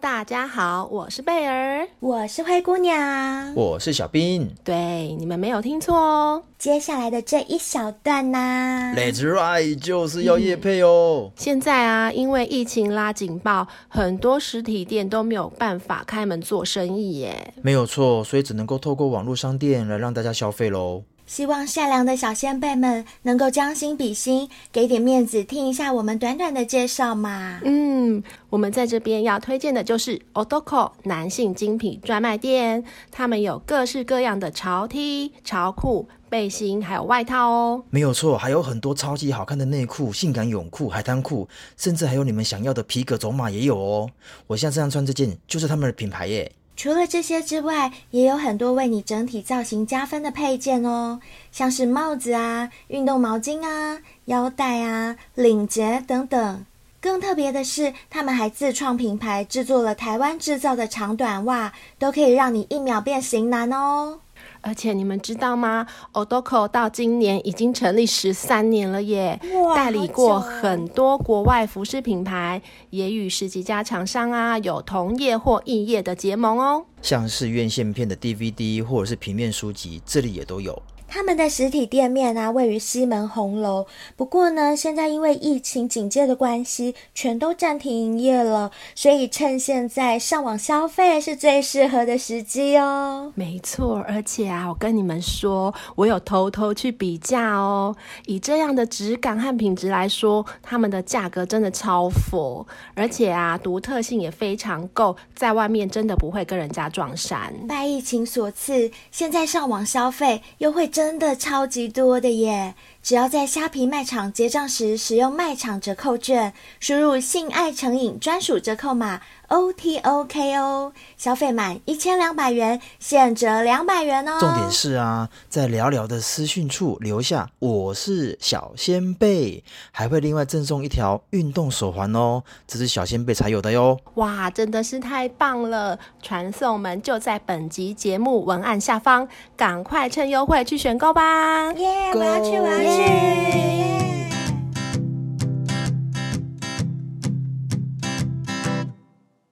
[0.00, 4.48] 大家好，我是贝儿，我是灰姑娘，我是小冰。
[4.62, 6.44] 对，你们没有听错哦。
[6.56, 11.32] 接下来的这一小段呢、啊、，Let's ride 就是要夜配哦、嗯。
[11.36, 17.52] 现在啊，因为疫情拉警报，很多实体店都没有办法开门做生意耶。
[17.62, 21.02] 没有错，所以只能够透过网络商店来让大家消费喽。
[21.28, 27.60] 希望善良的小仙贝们能够将心比心，给点面子，听一下我们短短的介绍嘛。
[27.64, 37.84] 嗯，我们在这边要推荐的就是 Otoko 男性精品专卖店，他们有各式各样的潮 T、潮裤、背心，还有外套哦。
[37.90, 44.10] 没有错，还有很多超级好看的内裤、性感泳裤、海滩裤，甚至还有你们想要的皮革走马也有哦。
[44.46, 46.50] 我现在这样穿这件就是他们的品牌耶。
[46.78, 51.18] 除了这些之外，也有很多为你整体造型加分的配件哦，
[51.50, 56.64] 像是帽子啊、运动毛巾啊、腰带啊、领结等等。
[57.00, 64.20] 更特别的是，他们还自创品牌，制作了台湾制造的长短袜，都可以让你一秒变型男哦。
[64.68, 69.40] 而且你们知道吗？Odoko 到今年已经成立十三年了耶，
[69.74, 72.60] 代理过很多国外服饰品牌，
[72.90, 76.84] 也与十几家厂商啊有同业或异业的结盟哦。
[77.00, 80.82] 像是院线片的 DVD 或者是平面书籍，这里也都有。
[81.08, 83.86] 他们的实体店面啊，位于西门红楼。
[84.14, 88.70] 不过呢，现在因为疫情警戒的关系，全都暂停营业了。
[88.94, 93.32] 所以趁现在上网消费是最适合的时机哦。
[93.34, 97.96] 没错，而且啊，我跟你们说，我有偷偷去比价哦。
[98.26, 107.54] 以这样的质感和品质来说，他们的价格真的超佛，而且啊，独特性也非常够，在外面真的不会跟人家撞衫。
[107.66, 112.74] 拜疫情所赐，现在上网消费优惠真的超级多的耶！
[113.02, 124.36] 只要在虾皮卖场结账时使用卖场折扣券，输入“性爱成瘾”专属折扣码 O T O K O，消费满一千两百元，现折两百元哦。
[124.38, 133.98] 重点是啊，在聊聊的私讯处留下“我是小仙贝”，还会另外赠送一条运动手环哦，这是小仙贝才有的哟。
[134.16, 135.98] 哇，真的是太棒了！
[136.20, 139.26] 传送门就在本集节目文案下方，
[139.56, 141.72] 赶快趁优惠去选购吧！
[141.72, 142.87] 耶，我要去，我要去。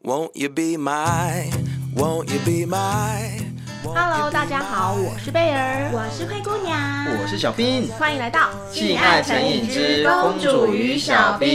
[0.03, 1.51] Won't you be my,
[1.97, 3.43] won't you be my?
[3.83, 11.49] Hello，大家好，我是贝儿，我是灰姑娘，我是小冰，欢迎来到《性爱成瘾之公主与小冰》。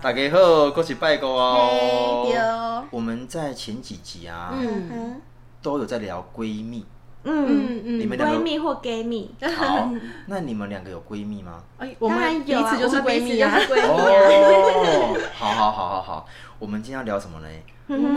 [0.00, 5.20] 大家好，恭喜拜个哦！Hey, 我们在前几集啊，嗯，
[5.60, 6.86] 都有在聊闺蜜。
[7.24, 9.30] 嗯嗯，闺蜜或 gay 蜜。
[9.56, 9.90] 好，
[10.26, 11.62] 那你们两个有闺蜜吗？
[11.78, 13.52] 哎，我们彼此就是闺蜜啊。
[13.58, 16.26] 哦，好好好好好，
[16.58, 17.48] 我们今天要聊什么呢？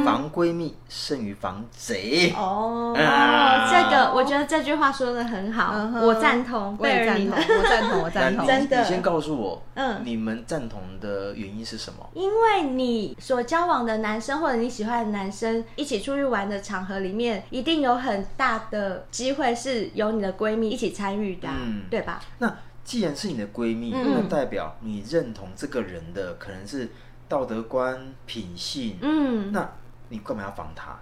[0.03, 8.45] 防闺蜜胜于防贼哦，这个我觉得这句话说的很好，我赞同，我也赞同，我赞同，我赞同。
[8.45, 12.06] 真的，你先告诉我，嗯，你们赞同的原因是什么？
[12.13, 22.19] 因为你所交往的男生或者你喜欢的男生一起出去玩的场合里面，一定有很大的机会是有你的闺蜜一起参与的，嗯，对吧？
[22.39, 26.91] 那既然是你的闺蜜，那代表你认同这个人的可能是。
[27.33, 29.67] 道德观、品性，嗯，那
[30.09, 30.95] 你干嘛要防他？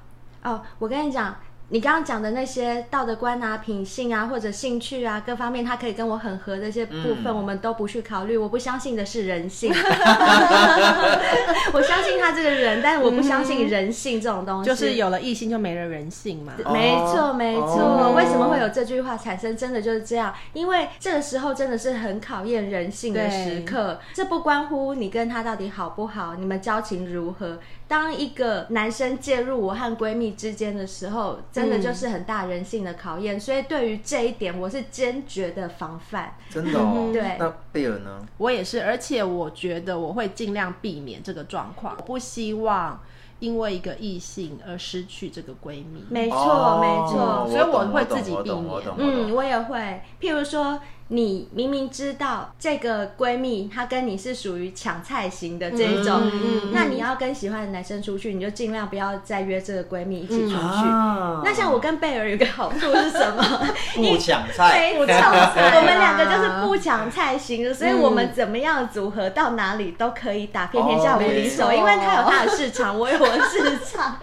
[0.50, 1.36] 哦，我跟你讲。
[1.74, 8.36] 你刚刚讲的那些道德观啊、品性啊，或者兴趣啊，各方面，他可以跟我很合的一些部分，嗯、我们都不去考虑。
[8.36, 9.72] 我不相信的是人性，
[11.72, 14.70] 我相信他这个人，但是我不相信人性这种东西。
[14.70, 16.52] 就是有了异性就没了人性嘛。
[16.74, 17.80] 没错，没错。
[17.80, 19.56] 哦、为什么会有这句话产生？
[19.56, 23.94] 真的就是这样，因为这个时候真的是很考验人性的时刻。
[23.94, 27.60] 对这不关乎你跟他到底好不好，你们交情如何。
[27.92, 33.36] 当一个男生介入我和闺蜜之间的时候，真的就是很大人性的考验。
[33.36, 36.36] 嗯、所以对于这一点，我是坚决的防范。
[36.50, 37.36] 真的哦，对。
[37.38, 38.26] 那贝尔呢？
[38.38, 41.94] 我也是，而且我觉得我会尽量避免这个状况。
[41.98, 42.98] 我不希望
[43.40, 46.06] 因为一个异性而失去这个闺蜜。
[46.10, 47.46] 没错，没错。
[47.50, 48.84] 所以我会自己避免。
[48.98, 50.02] 嗯，我也会。
[50.22, 50.80] 譬如说。
[51.14, 60.56] 你明明知道这个闺蜜她跟你是属于抢菜型的这一种，嗯嗯嗯、那你要跟喜欢的男生出去，你就尽量不要再约这个闺蜜一起出去。
[60.56, 63.44] 嗯、那像我跟贝尔有个好处是什么？
[63.94, 65.20] 不抢菜，不抢
[65.54, 74.18] 菜， 我们两个就是不抢菜型的，所以我们怎么样组合到哪里都可以打遍天下无敌手，哦、因为他有他的市场，我有我的市场。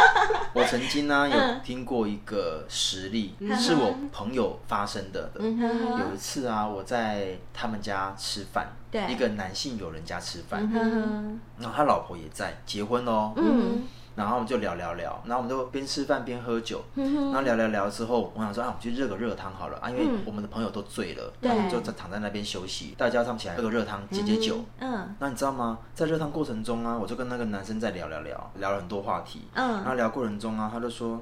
[0.54, 6.29] 我曾经呢有听过一个实例，嗯、是我朋友发生的，的，有一次。
[6.32, 13.32] 是啊，我在他们家吃饭，对一个男性友人家吃饭，嗯、然后他老婆也在结婚哦。
[13.34, 13.82] 嗯，
[14.14, 24.64] 然后我们就聊聊聊，然后我们就边吃饭边喝酒，然后聊聊聊之后，我想说啊，我们去热个热汤好了啊，因为我们的朋友都醉了，对，就在躺在那边休息，大家他们起来喝个热汤解解酒。
[24.78, 25.80] 嗯，那你知道吗？
[25.96, 29.48] 在热汤过程中啊，我就跟那个男生在聊聊聊，聊了很多话题。
[29.54, 31.20] 嗯，然后聊过程中啊，他就说。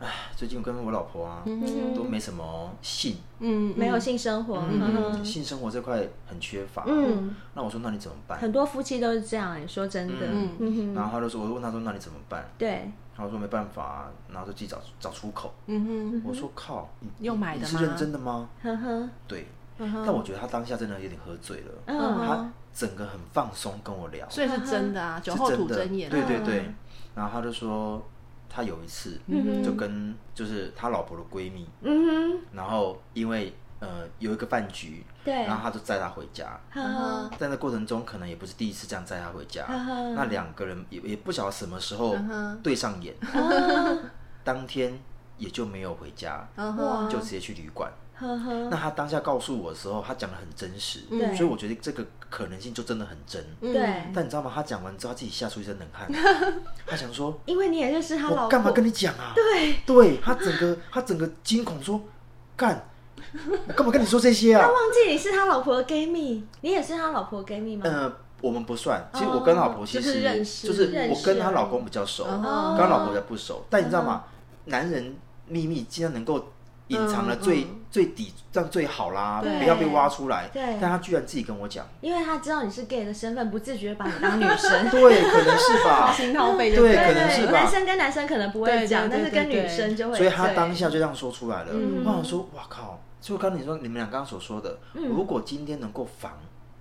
[0.00, 1.42] 哎，最近我跟我老婆啊，
[1.94, 8.38] 都没什么性，嗯，没有性生活，嗯，性生活这块很缺乏，嗯，那我说那你怎么办？
[8.38, 10.26] 很多夫妻都是这样，说真的，
[10.60, 12.48] 嗯，然后他就说，我就问他说，那你怎么办？
[12.56, 17.68] 对，然后说没办法，然后就自己找找出口，嗯哼，我说靠，又买的吗？
[17.68, 18.48] 你是认真的吗？
[18.62, 19.48] 呵呵，对，
[19.78, 26.72] 但我觉得他当下真的有点喝醉了，他整个很放松跟我聊，所以是真的啊，酒后吐真言，对对对，
[27.16, 28.00] 然后他就说。
[28.48, 29.20] 他有一次
[29.64, 31.68] 就跟就是他老婆的闺蜜，
[32.52, 36.58] 然后因为呃有一个饭局，然后他就载她回家，
[37.38, 39.64] 在那过程中可能也不是第一次这样载她回家，
[40.16, 42.16] 那两个人也也不晓得什么时候
[42.62, 43.14] 对上眼，
[44.42, 44.98] 当天
[45.36, 46.48] 也就没有回家，
[47.10, 47.92] 就直接去旅馆。
[48.20, 51.00] 那他当下告诉我的时候，他讲的很真实，
[51.36, 53.44] 所以我觉得这个可能性就真的很真。
[53.60, 53.80] 对，
[54.12, 54.50] 但你知道吗？
[54.52, 56.10] 他讲完之后，他自己吓出一身冷汗。
[56.84, 59.32] 他想说，因为你也认识他老干嘛跟你讲啊？
[59.36, 62.00] 对，对他整个他整个惊恐说，
[62.56, 62.88] 干，
[63.68, 64.62] 我干嘛跟你说这些啊？
[64.62, 67.82] 他忘记你是他老婆的闺蜜，你也是他老婆的闺蜜吗？
[67.86, 69.08] 呃，我们不算。
[69.14, 73.64] 其实我跟老婆其实就是我跟他老公比较熟，跟他老婆才不熟。
[73.70, 74.24] 但你知道吗？
[74.64, 75.16] 男人
[75.46, 76.44] 秘密竟然能够。
[76.88, 80.48] 隐藏了最最底，这样最好啦，不要被挖出来。
[80.52, 84.88] 对，但他居然自己跟我讲，因为他知道你是 gay 的身份，不自觉把你当女生。
[84.90, 86.12] 对，可能是吧。
[86.16, 87.52] 心掏肺对，可能是吧。
[87.52, 90.16] 男生跟男生可能不会讲，但是跟女生就会。
[90.16, 91.72] 所以他当下就这样说出来了。
[91.72, 93.00] 我想说，哇靠！
[93.20, 96.32] 就刚你说你们俩刚刚所说的，如果今天能够防。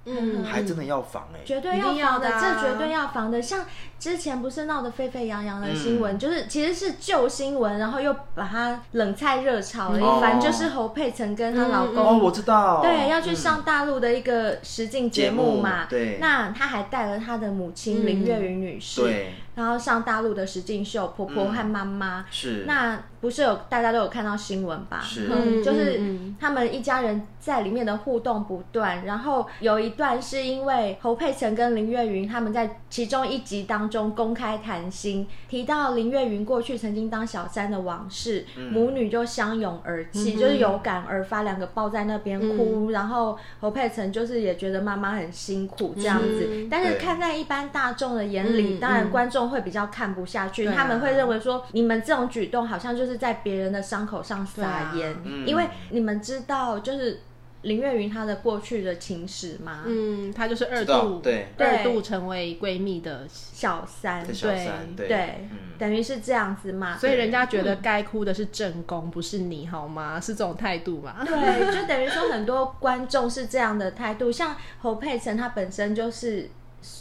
[0.10, 3.42] 嗯，还真的要防哎，绝对要防的，这绝对要防的。
[3.42, 3.66] 像
[4.00, 22.26] 之前不是闹得沸沸扬扬的新闻，就是其实是旧新闻，然后又把它冷菜热炒了一番，就是侯佩岑跟她老公哦，我知道，对，要去上大陆的一个实境节目嘛，对，那她还带了她的母亲林月云女士，对，然后上大陆的实境秀，婆婆和妈妈。
[22.30, 22.64] 是。
[22.68, 23.00] 那。
[23.20, 25.02] 不是有大家都有看到新闻吧？
[25.02, 26.00] 是，嗯，就是
[26.40, 53.08] 他们一家人在里面的互动不断，然后有一段是因为侯佩岑跟林月云他们在其中一集当中公开谈心，提到林月云过去曾经当小三的往事，嗯、母女就相拥而泣，嗯、就是有感而发，两个抱在那边哭，嗯、然后侯佩岑就是也觉得妈妈很辛苦这样子，嗯、但是看在一般大众的眼里，嗯、当然观众会比较看不下去，嗯、他们会认为说你们这种举动好像就是。
[53.08, 57.22] 就是在别人的伤口上撒盐，因为你们知道，就是
[57.68, 59.84] 林月云她的过去的情史吗？
[59.86, 65.48] 嗯，她就是二度对二度成为闺蜜的小三，对对，
[65.78, 66.98] 等于是这样子嘛。
[66.98, 70.20] 所以人家觉得该哭的是正宫，不是你好吗？
[70.20, 71.24] 是这种态度嘛？
[71.26, 76.50] 对，就等于说很多观众是这样的态度，像侯佩岑她本身就是。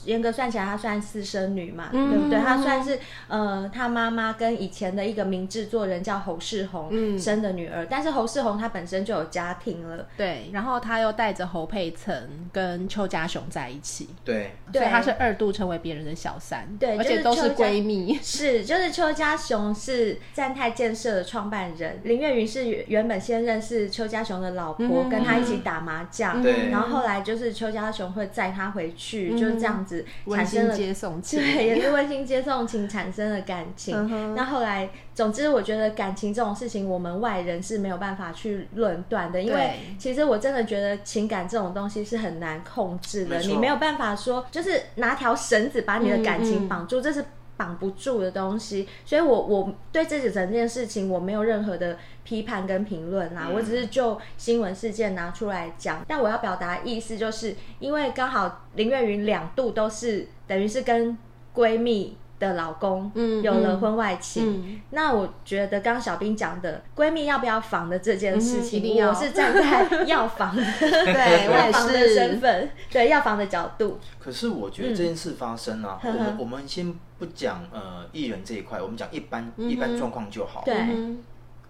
[0.04, 2.38] 严格算起来，她算私生女嘛，嗯、对不对？
[2.38, 7.84] 她算是呃，她妈妈跟以前的一个名制作人叫侯世宏生的女儿。
[7.84, 10.50] 嗯、但是侯世宏他本身就有家庭了，对。
[10.52, 14.52] 然后他又带着侯佩岑跟邱家雄在一起，对。
[14.72, 18.18] 所以他是二度成为别人的小三，对，而且都是闺蜜。
[18.22, 26.70] 是，就是邱家雄是赞泰建设的创办人，林月云是原本先认识邱家雄的老婆，嗯、跟他一起打麻将，对、嗯。
[26.70, 29.76] 然后后来就是邱家雄会载他回去，嗯、就是这样。
[29.76, 33.94] 这样子产生了接送情，对，也是温馨接送情产生了感情。
[34.10, 43.46] 嗯、那后来，总之，我觉得感情这种事情，我们外人是没有办法去论断的，因为其实我真的觉得情感这种东西是很难控制的，没。
[43.46, 47.24] 你没有办法说，就是拿条绳子把你的感情绑住，嗯嗯，这是。
[47.56, 56.04] 绑不住的东西，所以我我对自己整件事情我没有任何的批判跟评论啦，嗯、我只是就新闻事件拿出来讲。
[56.06, 61.16] 但我要表达的意思就是，因为刚好林月云两度都是等于是跟
[61.54, 63.10] 闺蜜的老公
[63.42, 64.64] 有了婚外情，嗯。
[64.66, 73.98] 嗯、那我觉得刚刚小兵讲的闺蜜要不要防的这件事情，嗯、我是站在要防的， 对，要防的身份，对，要防的角度。
[74.18, 80.62] 可是我觉得这件事发生啊，嗯、我们我们先不讲呃艺人这一块，我们讲一般、嗯、一般状况就好。
[80.64, 80.74] 对。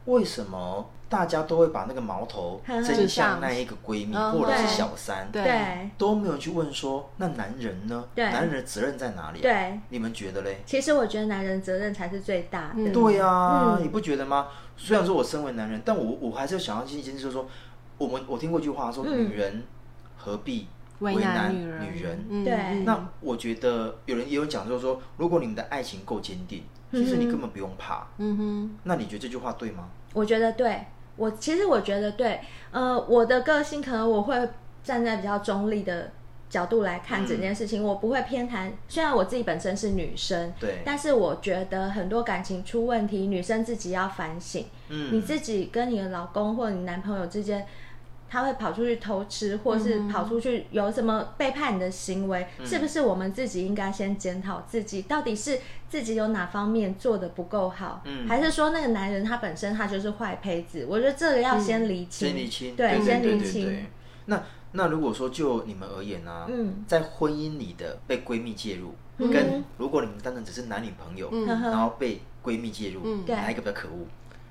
[0.06, 5.28] 为什么大家都会把那个矛头指向那一个闺蜜或者是小三？
[5.32, 8.04] 对，都没有去问说那男人呢？
[8.14, 9.40] 对，男人的责任在哪里？
[9.40, 10.58] 对，你们觉得嘞？
[10.64, 12.92] 其实我觉得男人责任才是最大的。
[12.92, 14.46] 对啊，你不觉得吗？
[14.76, 17.48] 虽然说我身为男人，但我我还是想要进行，就是说，
[17.98, 19.64] 我们我听过一句话说，女人
[20.16, 20.68] 何必
[21.00, 22.24] 为难女人。
[22.28, 22.84] 嗯、对。
[22.84, 28.06] 那我觉得有人也有讲，就是说，如果你们的爱情够坚定，其实你根本不用怕。
[28.18, 28.70] 嗯哼。
[28.84, 29.88] 那你觉得这句话对吗？
[30.14, 30.80] 我觉得对。
[31.16, 32.40] 我其实我觉得对。
[32.70, 34.48] 呃，我的个性可能我会
[34.84, 36.10] 站在比较中立的
[36.48, 38.70] 角度来看整件事情，嗯、我不会偏袒。
[38.86, 44.64] 虽然我自己本身是女生，对，但是我觉得很多感情出问题，女生自己要反省。
[44.88, 47.66] 嗯，你自己跟你的老公或者你男朋友之间，
[48.28, 60.86] 他会跑出去偷吃，或是跑出去有什么背叛你的行为，嗯、是不是我们自己应该先检讨自己，到底是自己有哪方面做的不够好，嗯、还是说那个男人他本身他就是坏胚子？
[60.88, 63.86] 我觉得这个要先厘清，先厘清，对，先厘清。
[64.26, 64.42] 那。
[64.72, 74.06] 那如果说就你们而言呢、啊，嗯、在婚姻里的被闺蜜介入，嗯、跟如果你们单纯只是男女朋友，嗯、然后被闺蜜介入，嗯、哪一个比较可恶？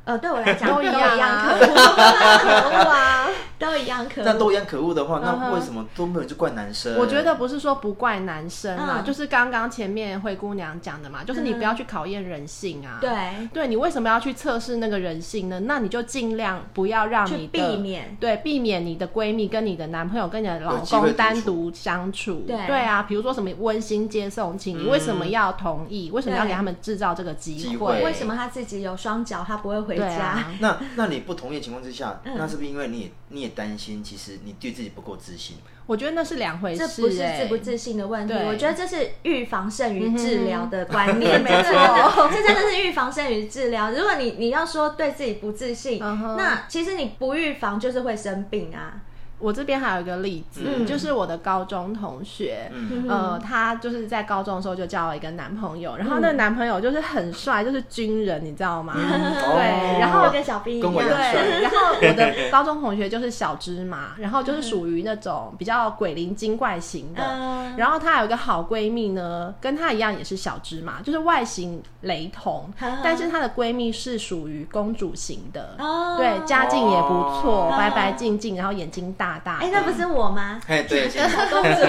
[0.05, 4.25] 呃，对我来讲都一样可恶啊，都一样 可恶。
[4.25, 6.95] 那都一样可恶的话，那为什么都没有就怪男生？
[6.99, 12.99] 我觉得不是说不怪男生啊，就是刚刚前面灰姑娘讲的嘛，就是你不要去考验人性啊。
[13.01, 15.61] 对，对你为什么要去测试那个人性呢？
[15.61, 22.43] 那你就尽量不要让你避免，对，避免你的闺蜜跟你的男朋友跟你的老公单独相处。
[22.45, 26.11] 对，对啊，比如说什么温馨接送情，你为什么要同意？
[26.13, 28.03] 为什么要给他们制造这个机会？
[28.03, 29.94] 为什么他自己有双脚，他不会回？
[29.95, 35.57] 对啊， 那那你不同意的情况之下，嗯、那是不是因为你也你也担心，其实你对自己不够自信？
[35.87, 38.33] 我觉得那是两回事，欸，这不是自不自信的问题。
[38.33, 43.91] 我觉得这是预防胜于治疗的观念，没错， 这真的是预防胜于治疗。
[43.91, 49.01] 如果你你要说对自己不自信，那其实你不预防就是会生病啊。
[49.45, 58.95] 我这边还有一个例子，嗯、就是我的高中同学，嗯、呃，她就是在高中的时候就交了一个男朋友，然后那个男朋友就是很帅，就是军人，你知道吗？
[58.95, 77.07] 嗯、对，然后跟小兵一样，对，然后我的高中同学就是小芝麻，然后就是属于那种比较鬼灵精怪型的，嗯、然后她有一个好闺蜜呢，跟她一样也是小芝麻，就是外形雷同，嗯、但是她的闺蜜是属于公主型的，哦、对，家境也不
[77.39, 79.34] 错，哦、白白净净，然后眼睛大。
[79.43, 80.59] 大大，哎，那不是我吗？
[80.67, 81.81] 哎，对， 小 公主，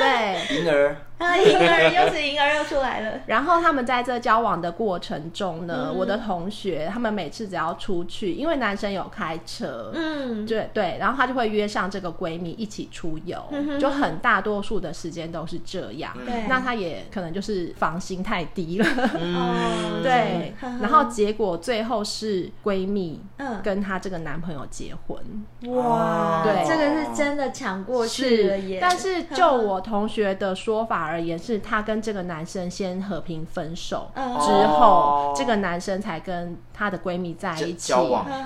[0.00, 0.96] 对， 银儿。
[1.18, 3.20] 啊，银儿又是婴儿又出来了。
[3.26, 13.38] 然后他们在这交往的过程中呢，嗯、我的同学他们每次只要出去，因为男生有开车，嗯，对对，然后他就会约上这个闺蜜一起出游，
[13.78, 16.12] 就很大多数的时间都是这样。
[16.26, 18.86] 对、嗯，那他也可能就是防心太低了，
[19.20, 20.52] 嗯、 对。
[20.80, 23.22] 然后结果最后是闺蜜
[23.62, 25.16] 跟她这个男朋友结婚，
[25.72, 28.78] 哇，对，这个是真的抢过去了耶。
[28.80, 31.03] 但是就我同学的说法。
[31.06, 37.92] 而言是，她跟这个男生先和平分手之后，这个男生才跟她的闺蜜在一起，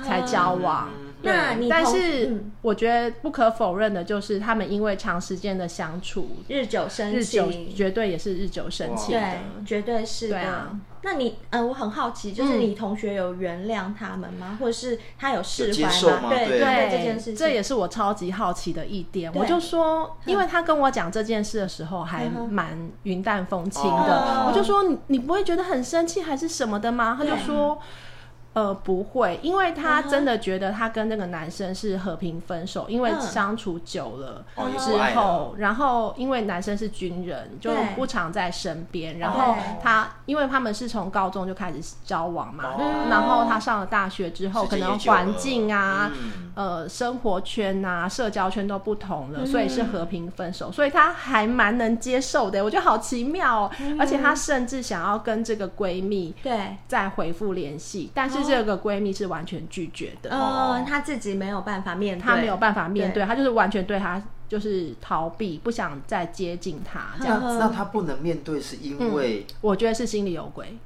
[0.04, 0.88] 才交往。
[1.22, 10.70] 那你但是我觉得不可否认的就是，他们因为长时间的相处，日久生情，绝对也是日久生情，对，绝对是的。
[11.10, 14.58] 那你，呃，我很好奇，就是你同学有原谅他们吗？
[14.60, 16.28] 或者是他有释怀吗？
[16.28, 19.32] 对对，这件事情，这也是我超级好奇的一点。
[19.34, 27.16] 我就说，因为他跟我讲这件事的时候还蛮云淡风轻的，我就说你你不会觉得很生气还是什么的吗？
[27.18, 27.78] 他就说。
[28.58, 34.44] 呃，不会，因为他真的觉得他跟那个男生是和平分手，因为相处久了
[34.76, 42.64] 之后，然后因为男生是军人，就不常在身边，然后他因为他们是从高中就开始交往嘛，
[43.08, 46.10] 然后他上了大学之后，可能环境啊，
[46.56, 56.76] 呃，生活圈啊，社交圈都不同了，所以是和平分手，所以他还蛮能接受的，我觉得好奇妙哦，而且他甚至想要跟这个闺蜜对。
[56.88, 58.47] 再回复联系，但是。
[58.48, 67.58] 这个闺蜜是完全拒绝的，嗯，她自己没有办法面对，她没有办法面对，她就是完全对她就是逃避，不想再接近她这样子。
[67.58, 69.46] 那她不能面对是因为？
[69.60, 70.76] 我觉得是心里有鬼。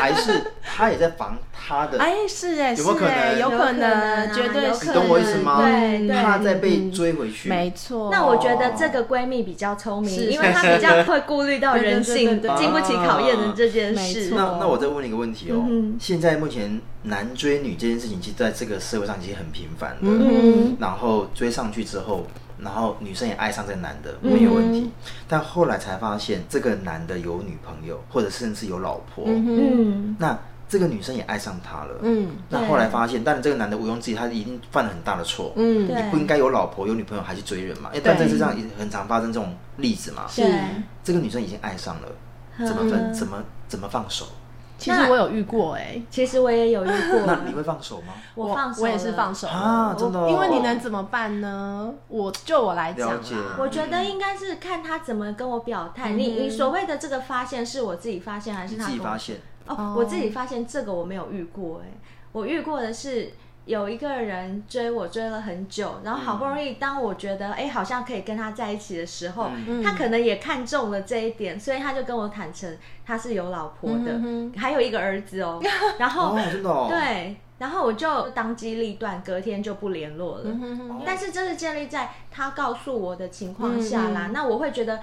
[0.00, 1.98] 还是他也在防他的？
[1.98, 3.38] 哎，是哎，有没有可能？
[3.38, 4.86] 有可能，绝对是。
[4.86, 5.60] 你懂我意思吗？
[5.62, 7.48] 对，他在被追回去。
[7.48, 8.10] 没错。
[8.10, 14.30] 那我觉得这个闺蜜比较聪明，因为她比较会顾虑到人性， 经不起考验的这件事。
[14.34, 15.64] 那那我再问你一个问题哦，
[16.00, 19.96] 现在目前男追女这件事情，其实在这个社会上已经很频繁的。
[20.02, 20.76] 嗯。
[20.80, 22.26] 然后追上去之后。
[22.60, 24.80] 然后女生也爱上这个男的，没有问题。
[24.80, 24.92] 嗯、
[25.28, 29.24] 但后来才发现，这个男的有女朋友，或者甚至有老婆。
[29.26, 30.38] 嗯，那
[30.68, 31.94] 这个女生也爱上他了。
[32.02, 35.52] 嗯，那后来发现，但这个男的毋庸置疑，他一定犯了很大的错。
[35.56, 37.90] 嗯，你不应该有老婆有女朋友还去追人嘛？
[37.92, 40.26] 因为但在这上也很常发生这种例子嘛。
[40.28, 40.42] 是，
[41.02, 42.08] 这个女生已经爱上了，
[42.66, 43.14] 怎么分？
[43.14, 44.26] 怎么怎么放手？
[44.78, 47.20] 其实我有遇过哎、欸，其实我也有遇过。
[47.26, 48.14] 那你会放手吗？
[48.36, 50.28] 我放手，我也是放手啊，真的、哦。
[50.30, 51.92] 因为你能怎么办呢？
[52.06, 53.20] 我就我来讲啊
[53.58, 56.12] 我觉得应该是看他怎么跟我表态。
[56.12, 59.36] 嗯、你你所谓的这个发现是我自己发现还是他自己发现？
[59.66, 62.00] 哦，哦我自己发现这个我没有遇过哎、欸，
[62.32, 63.32] 我遇过的是。
[63.68, 75.60] 有一个人追我追了很久，然后好不容易当我觉得哎、欸、好像可以跟他在一起的时候，嗯、他可能也看中了这一点，所以他就跟我坦诚他是有老婆的，嗯、还有一个儿子哦。
[75.98, 80.44] 然后、哦真的哦、对，然后我就当机立断，隔天就不联络了。
[80.46, 85.00] 嗯、但是这是建立在他告诉我的情况下啦，嗯、那我会觉得。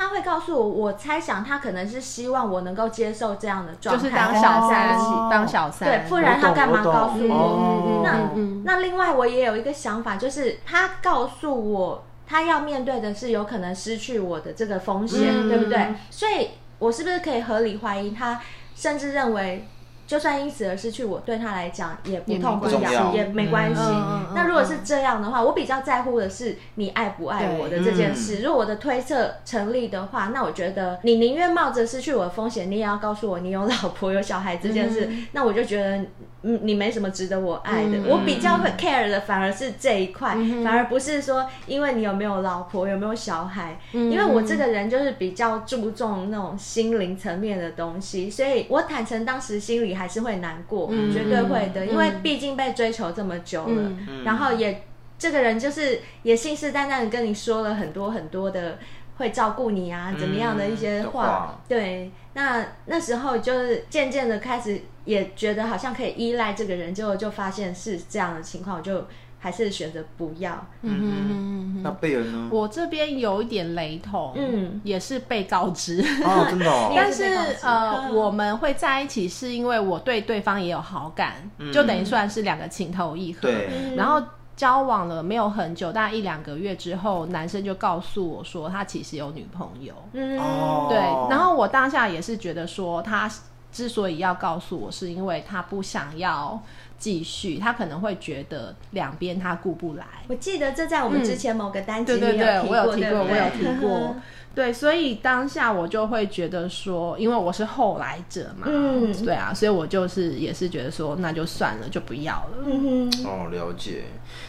[0.00, 4.96] 他会告诉我，我猜想他可能是希望我能够接受这样的状态，就是当小三，
[5.28, 8.02] 当小三，对，不然他干嘛告诉我？
[8.04, 8.30] 那
[8.64, 15.92] 那另外我也有一个想法，就是他告诉我，他要面对的是有可能失去我的这个风险，嗯、对不对？
[16.10, 18.40] 所以，我是不是可以合理怀疑他，
[18.76, 19.66] 甚至认为？
[20.08, 23.82] 就算因此而失去我，对他来讲也不痛不痒，也没关系。
[23.82, 28.38] 嗯、那如果是这样的话，我比较在乎的是你爱不爱我的这件事。
[28.38, 35.08] 嗯、如果我的推测成立的话，那我觉得你宁愿冒着失去我的风险，你也要告诉我你有老婆有小孩这件事。
[35.10, 36.06] 嗯、那我就觉得。
[36.48, 37.98] 嗯，你没什么值得我爱的。
[37.98, 43.78] 嗯、我比较会 care 的反而是这一块，嗯、反而不是说因为你有没有老婆，有没有小孩。
[43.92, 51.84] 嗯、因为我这个人就是比较注重那种心灵层面的东西，所以我坦诚当时心里还是会难过，嗯、绝对会的。
[51.84, 54.84] 嗯、因为毕竟被追求这么久了，嗯、然后也
[55.18, 58.78] 这个人就是也信誓旦旦的跟你说了很多很多的
[59.18, 61.50] 会照顾你啊，怎么样的一些话。
[61.50, 64.80] 嗯、对，那那时候就是渐渐的开始。
[65.08, 69.06] 也觉得好像可以依赖这个人，结果就发现是这样的情况，我就
[69.38, 70.66] 还是选择不要。
[70.82, 72.50] 嗯哼，那贝尔呢？
[72.52, 76.02] 我这边有一点雷同，嗯，也是被告知。
[76.22, 76.92] 哦，真的哦。
[76.94, 77.24] 但是
[77.62, 83.40] 呃，我们会在一起是因为我对对方也有好感，就等于算是两个情投意合。
[83.40, 83.70] 对。
[83.96, 84.22] 然后
[84.58, 89.94] 交往了没有很久，大概一两个月之后，男生就告诉我说他其实有女朋友。
[90.12, 90.38] 嗯。
[90.38, 90.88] 哦。
[90.90, 90.98] 对。
[91.30, 93.30] 然后我当下也是觉得说他。
[93.70, 96.58] 之所以要告诉我，是因为他不想要
[96.98, 100.04] 继续，他可能会觉得两边他顾不来。
[100.26, 104.16] 我记得这在我们之前某个单集里、嗯、对对对，我有提过，我有提过。
[104.54, 112.64] 对，所以当下我就会觉得说，因为我是后来者嘛，嗯，对啊，所以我就是也是觉得说，那就算了，就不要了。
[112.66, 114.04] 嗯哼，哦，了解。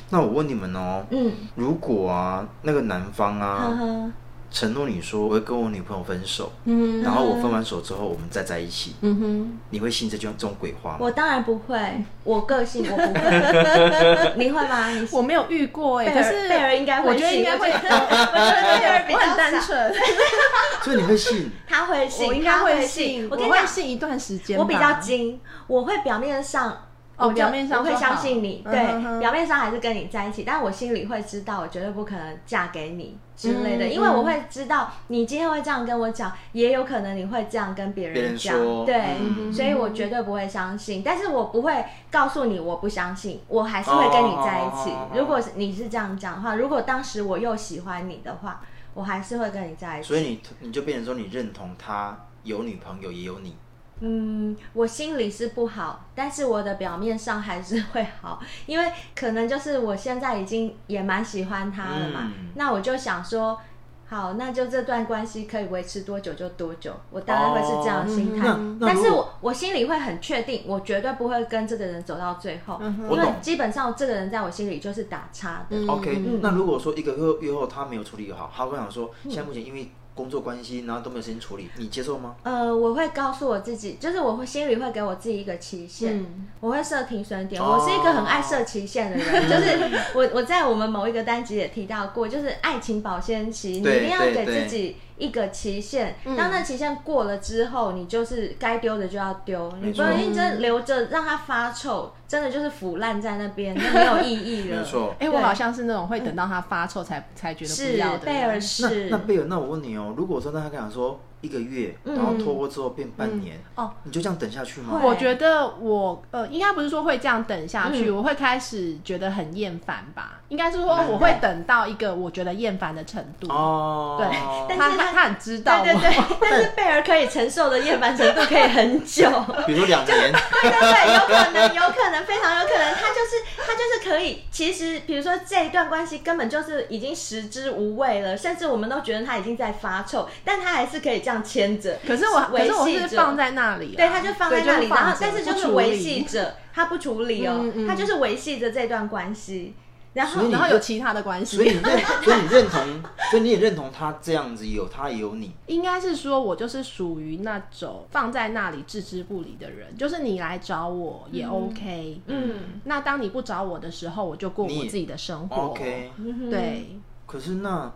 [0.09, 3.69] 那我问你们哦，嗯，如果啊，那个男方啊。
[3.69, 4.11] 呵呵
[4.51, 10.97] 承诺你说我会跟我女朋友分手，嗯，然后我分完手之后我们再在一起，嗯哼，你会信这句这种鬼话吗？
[10.99, 14.87] 我当然不会，我个性我不会， 你会吗？
[15.11, 19.93] 我没有遇过哎，可是贝尔应该会，我觉得应该会，我觉得贝尔比较单纯，
[20.83, 21.51] 所以你会信？
[21.67, 24.57] 他会信，我应该会信，我会信一段时间。
[24.57, 26.85] 我比较精，我会表面上。
[27.19, 38.55] 我表面上会相信你，对，表面上还是跟你在一起，但我心里会知道，我绝对不可能嫁给你之类的，因为我会知道你今天会这样跟我讲，也有可能你会这样跟别人讲，
[38.85, 39.17] 对，
[39.51, 44.93] 所以我绝对不会相信，但是我不会告诉你我不相信，我还是会跟你在一起。
[45.13, 48.61] 如果你是这样讲的话，如果当时我又喜欢你的话，
[48.93, 50.07] 我还是会跟你在一起。
[50.07, 53.55] 所以你你就变成说你认同他有女朋友也有你。
[54.01, 62.31] 嗯，我心里是不好，但是我的表面上还是会好，因为可能就是我现在已经也蛮喜欢他了嘛。
[62.37, 63.59] 嗯、那我就想说，
[64.07, 68.47] 好，那就这段关系可以维持多久就多久，我当然会是这样的心态。
[68.47, 72.79] 哦、但是我我心里会很确定，我绝对不会跟这个人走到最后，
[73.11, 75.75] 因为基本上这个人在我心里就是打叉的。
[75.77, 79.91] 嗯、OK，那如果说一个月月后他没有处理好，他会想说，现在目前因为。
[80.19, 82.35] 工作关系，然后都没有时间处理，你接受吗？
[82.43, 87.61] 呃，我会告诉我自己，就是我会心里会给我自己一个期限，嗯、我会设停损点。
[87.61, 94.97] 哦、我是一个很爱设期限的人， 就是我我在我们某一个单集也提到过，就是爱情保鲜期，你一定要给自己。
[95.19, 104.77] 一个期限，当那期限过了之后，嗯、你就是该丢的就要丢，你不能一直留着让它发臭，真的就是腐烂在那边， 那没有意义了。
[104.77, 108.25] 没错，哎，我好像是那种会等到它发臭才、嗯、才觉得不要的。
[108.25, 111.19] 贝尔是，那那贝尔，那我问你哦，如果说那他跟他说。
[111.41, 114.99] 一个月，然后拖过之后变半年，哦，你就这样等下去吗？
[115.03, 120.41] 我觉得我呃，应该不是说会这样等下去，我会开始觉得很厌烦吧。
[120.49, 123.47] 应该是说我会等到一个我觉得厌烦的程度。
[123.49, 124.27] 哦，对，
[124.67, 129.29] 但是他他很知道，对对对，但是贝尔可以承受的厌烦程度可以很久，
[129.67, 130.09] 比如两年。
[130.09, 141.99] 对对对，有可能，有可能，非常有可能，他就是他就是可以，其实比如说这一段关系根本就是已经食之无味了，甚至我们都觉得他已经在发臭，但他还是可以这样牵着。
[142.07, 149.75] 可是我，可是我是放在那里，对，他就放在那里，然后但是就是维系着，他不处理哦，嗯嗯他就是维系着这段关系。
[150.13, 155.53] 然后，然后有其他的关系，所以你认， 所以你认同，所以你也认同他这样子有他也有你。
[155.67, 166.11] 应该是说，我就是属于那种放在那里置之不理的人，就是你来找我也 OK，嗯，嗯，那当你不找我的时候，我就过我自己的生活，OK，
[166.49, 166.99] 对。
[167.27, 167.93] 可是那，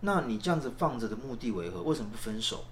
[0.00, 1.82] 那你这样子放着的目的为何？
[1.82, 2.64] 为什么不分手？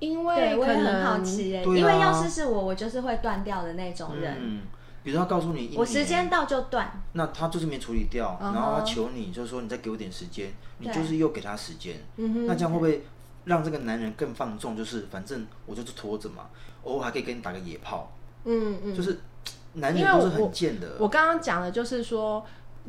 [0.00, 4.36] 因为我也很好奇，哎，因为要是是我，我就是会断掉的那种人。
[4.40, 4.62] 嗯
[5.02, 13.04] 比如他告诉你，我时间到就断，那他就是没处理掉，然后他求你，就是说你再给我点时间，你就是又给他时间，那这样会不会
[13.44, 14.76] 让这个男人更放纵？
[14.76, 16.46] 就是反正我就是拖着嘛，
[16.84, 18.12] 偶尔还可以跟你打个野炮，
[18.44, 19.18] 嗯嗯，就是
[19.74, 20.96] 男人都是很贱的。
[20.98, 22.44] 我刚刚讲的就是说。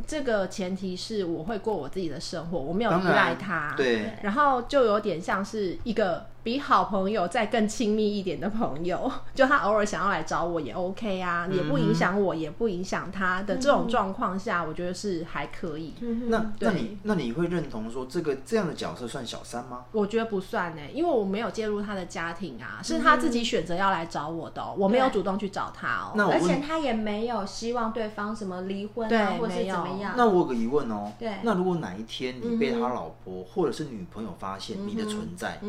[0.08, 15.94] 这个前提是我会过我自己的生活，我没有依赖他，对，然后就有点像是一个比好朋友再更亲密一点的朋友，就他偶尔想要来找我也 OK 啊，嗯、也不影响我，也不影响他的这种状况下，我觉得是还可以。
[16.02, 19.86] 嗯、那那你那你会认同说这个这样的角色算小三吗？
[19.94, 26.12] 我觉得不算呢，因为我没有介入他的家庭啊，是他自己选择要来找我的，哦，我没有主动去找他哦。
[26.16, 30.14] 那而且他也没有希望对方什么离婚啊，或是怎么样。
[30.18, 35.60] 那我有个疑问哦，对，那如果哪一天你被他老婆或者是女朋友发现你的存在，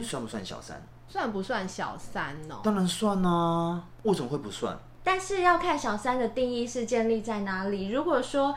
[0.00, 0.82] 你算不算小三？
[1.08, 2.60] 算不算小三哦？
[2.62, 4.78] 当然算啊，为什么会不算？
[5.04, 7.90] 但是要看小三的定义是建立在哪里。
[7.90, 8.54] 如果说。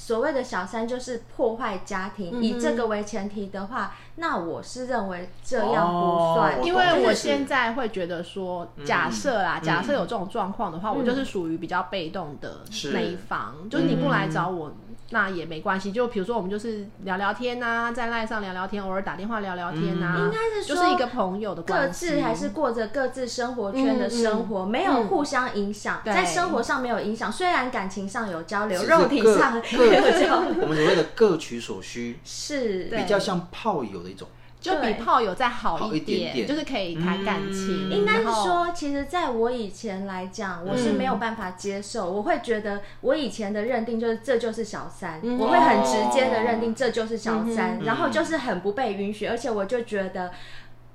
[0.00, 12.60] 所谓的小三就是破坏家庭，嗯、以这个为前提的话，那我是认为这样不算，哦、因为我现在会觉得说，假设啦，嗯、假设有这种状况的话，嗯、我就是属于比较被动的
[12.92, 14.72] 那一方，是就是你不来找我。
[15.10, 32.84] 嗯那也没关系，就比如说我们就是聊聊天呐，在赖上聊聊天，偶尔打电话聊聊天呐，应该是就是一个朋友的关系，各自还是过着各自生活圈的生活，没有互相影响，在生活上没有影响，虽然感情上有交流，肉体上没有交流， 我们所谓的各取所需，是。
[32.84, 34.28] 比较像炮友的一种。
[34.60, 37.88] 就比炮友再好一点，对就是可以谈感情。
[37.88, 42.10] 嗯、应该是说，其实在我以前来讲，我是没有办法接受。
[42.10, 50.32] 嗯、我会觉得，我以前的认定就是这就是小三，嗯、我会很直接的认定这就是小三，嗯、然后就是很不被允许，而且我就觉得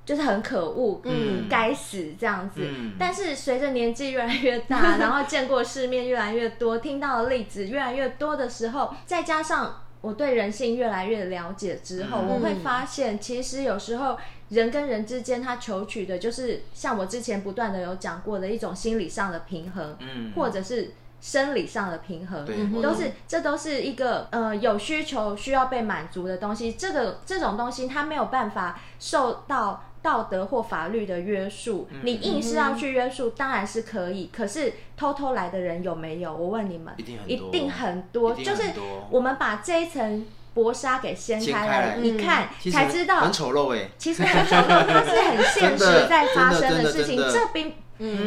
[0.04, 2.60] 就是很可恶，嗯，该死这样子。
[2.62, 9.80] 嗯、但是随着年纪越来越大， 然后见过世面越来越多，听到的例子越来越多的时候，再加上。
[10.04, 14.18] 我对人性越来越了解之后，嗯、我会发现，其实有时候
[14.50, 26.74] 人跟人之间，他求取的就是像我之前不断的有讲过的一种心理上的平衡，嗯，或者是生理上的平衡，对都是这都是一个呃有需求需要被满足的东西。
[26.74, 29.82] 这个这种东西，它没有办法受到。
[30.04, 34.28] 道德或法律的约束，你硬是要去约束，当然是可以。
[34.30, 36.30] 可是偷偷来的人有没有？
[36.30, 36.92] 我问你们，
[37.26, 38.34] 一定很多。
[38.34, 38.64] 就是
[39.08, 43.88] 我们把这一层薄纱给掀开来，你看才知道很丑陋哎。
[43.96, 47.16] 其实很丑陋，它是很现实 在发生的事情。
[47.16, 47.72] 这并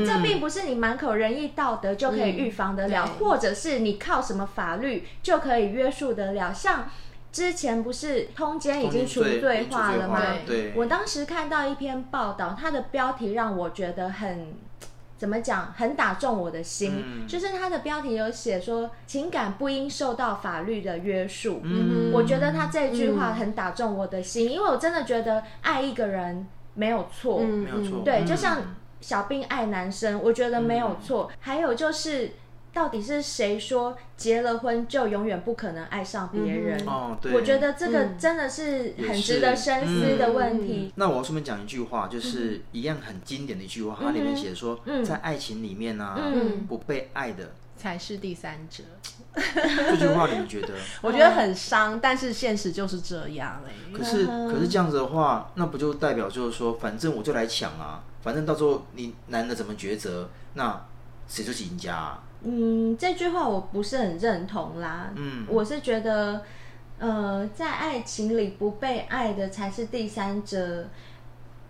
[0.04, 6.52] 这并不是你满口仁义道德就可以预防得了，或者是你靠什么法律就可以约束得了。
[6.52, 6.90] 像。
[7.38, 10.20] 之前不是通奸已经除罪化了吗？
[10.48, 14.56] 对，我当时看到一篇报道，它的标题让我觉得很
[15.20, 17.04] 怎么讲，很打中我的心。
[17.06, 21.62] 嗯、就是它的标题有写说，情感不应受到法律的约束。
[21.64, 28.02] 嗯，我觉得他这句话很打中我的心，嗯、因为我真的觉得爱一个人没有错，没有错。
[28.04, 31.30] 对，就像小兵爱男生，我觉得没有错。
[31.32, 32.32] 嗯、还有就是。
[32.78, 36.80] 到底是谁说结了婚就永远不可能爱上别人？
[36.84, 40.84] 嗯、哦，对，我觉得这个真的是很值得深思的问题。
[40.86, 48.84] 嗯、那我要顺便讲一句话，就是一样很经典的一句话，它里面写说，嗯、在爱情里面呢、啊，嗯、不被爱的才是第三者。
[49.34, 50.70] 这句话你们觉得？
[51.02, 53.74] 我觉得很伤，但是现实就是这样哎。
[53.92, 60.86] 可是，可是这样子的话，那不就代表就是说，反正我就来抢啊，反正到时候你男的怎么抉择，那
[61.28, 62.24] 谁就是赢家啊？
[62.44, 65.12] 嗯，这句话我不是很认同啦。
[65.16, 66.42] 嗯，我是觉得，
[67.00, 70.86] 呃，在爱情里不被爱的才是第三者。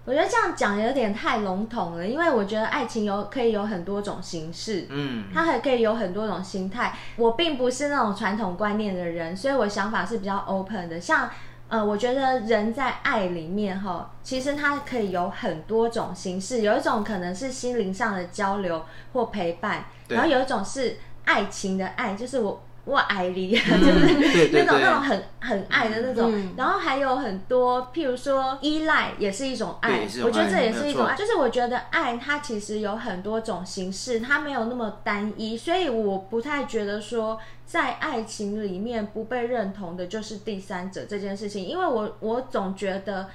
[0.05, 6.97] 我觉得这样讲有点太笼统了，因为我觉得爱情有可以有很多种形式，嗯，它还可以有很多种心态。
[7.17, 11.01] 我并不是那种传统观念的人，所以我想法是比较 open 的。
[11.01, 11.29] 像，
[11.67, 19.87] 呃，我觉得人在爱里面哈，其实它可以有很多种形式，有一种可能是心灵上的交流或陪伴。
[20.07, 26.31] 然后有一种是爱情的爱，就是我我爱你， 就是那种那种很很爱的那种。
[26.55, 31.15] 然后还有很多，譬如说依赖也是一种爱，我觉得这也是一种爱。
[31.15, 43.27] 就是我觉得爱它其实有很多种形式，它没有那么单一，所以我不太觉得说在爱情里面不被认同的就是第三者这件事情，因为我我总觉得。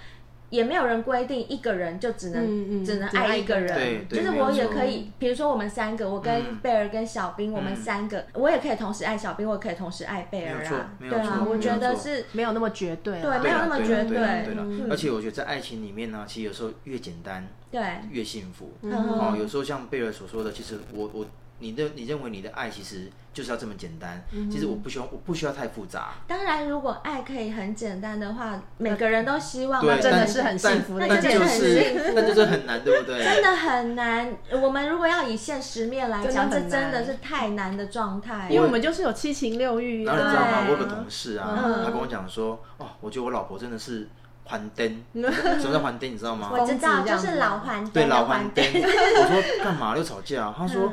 [0.52, 21.24] 也没有人规定一个人就只能、嗯嗯、只能爱一个人，对对，就是我也可以，比如说我们三个，我跟贝尔跟小兵，嗯、我们三个，我也可以同时爱小兵，我也可以同时爱贝尔啊，对啊，我觉得是没有那么绝对，对，没有那么绝对，对而且我觉得在爱情里面呢，其实有时候越简单，对，越幸福，哦、嗯，有时候像贝尔所说的，其实我我。
[21.62, 24.20] 你的你认为你的爱其实就是要这么简单？
[24.32, 26.14] 嗯、其实我不需要，我不需要太复杂。
[26.26, 29.86] 当然，如果爱可以很简单的话，每个人都希望。
[29.86, 33.22] 那，真的是很幸福，那真的很幸福，那就是很难，对不对？
[33.22, 34.36] 真的很难。
[34.60, 38.48] 我们如果要以现实面来讲，这真的是太难的状态。
[38.50, 40.04] 因为我们就是有七情六欲。
[40.04, 40.64] 然后你知道吗？
[40.66, 44.08] 我有个同事啊，他跟我讲说：“哦，我觉得我老婆真的是
[44.44, 45.02] 还灯。
[45.14, 46.12] 什么叫还灯？
[46.12, 46.50] 你知道吗？
[46.52, 47.90] 我知道，就是老还灯。
[47.90, 48.64] 对，老还灯。
[48.74, 50.52] 我说干嘛又吵架？
[50.56, 50.92] 他说。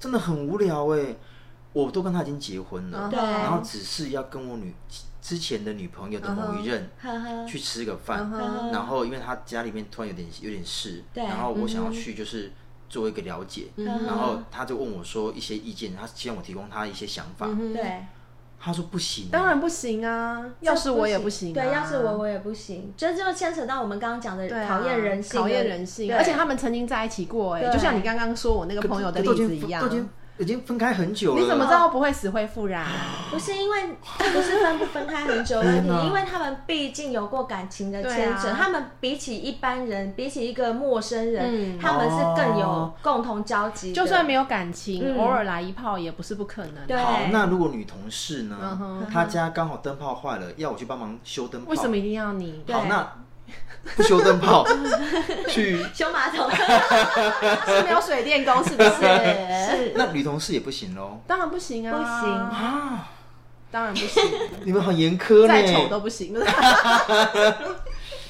[0.00, 1.14] 真的很无聊哎，
[1.72, 4.74] 我都跟他已经结婚了，对，然后只是要跟我女
[5.20, 6.90] 之前的女朋友的某一任
[7.46, 8.28] 去吃个饭，
[8.72, 12.50] 然后因为他家里面突然有点有点事，对，然后我想要去就是
[12.88, 18.06] 做一个了解，然后他就问我说一些意见，他希望我提供他一些想法，对，
[18.62, 29.86] 他说不行，当然不行啊，要是我也不行，对，要是我我也不行，这就牵扯到我们刚刚讲的考验人性，考验人性，而且他们曾经在一起过，哎，就像你刚刚说我那个朋友的例子一样。
[29.86, 30.06] 已经
[30.66, 32.86] 分开很久了，你怎么知道不会死灰复燃？
[33.30, 43.92] 不是因为不是分不分开很久的问题，因为他们毕竟有过感情的牵扯，他们比起一般人，比起一个陌生人，他们是更有共同交集。
[43.92, 46.98] 就算没有感情，偶尔来一炮也不是不可能。
[47.04, 48.56] 好，那如果女同事呢？
[49.12, 52.64] 她家刚好灯泡坏了，要我去帮忙修灯泡，为什么一定要你？
[52.72, 53.12] 好，那。
[53.96, 54.64] 不修灯泡，
[55.48, 56.48] 去修马桶，
[57.66, 58.90] 是没有水电工，是不是？
[58.90, 59.92] 是。
[59.96, 61.20] 那女同事也不行喽？
[61.26, 61.96] 当然不行啊！
[61.98, 63.08] 不行啊！
[63.70, 64.22] 当然不行。
[64.64, 66.34] 你们好严苛呢，再丑都不行。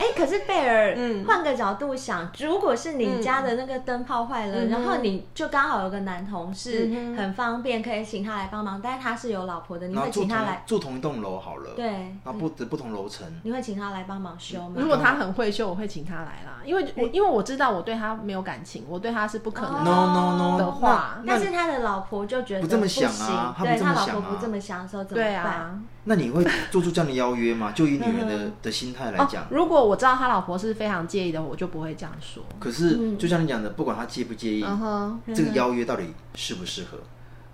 [0.01, 14.77] 哎，可是贝尔，嗯，换个角度想，如果是你家的那个灯泡坏了，然后你就刚好有个男同事，很方便，可以请他来帮忙，但是他是有老婆的，你会请他来住同一栋楼好了，对，啊不不同楼层，你会请他来帮忙修吗？
[14.79, 25.85] 如果他很会修，我会请他来啦，因为我因为我知道我对他没有感情，我对他是不可能 no no no 的话，但是他的老婆就觉得不这么想啊，对他老婆不这么想的时候怎么办？
[26.05, 27.73] 那你会做出这样的邀约吗？
[27.77, 32.43] 就以女人的的心态来讲，如果我知道他老婆是非常介意的，我就不会这样说。
[32.59, 34.65] 可是，就像你讲的，不管他介不介意，
[35.35, 36.99] 这个邀约到底适不适合？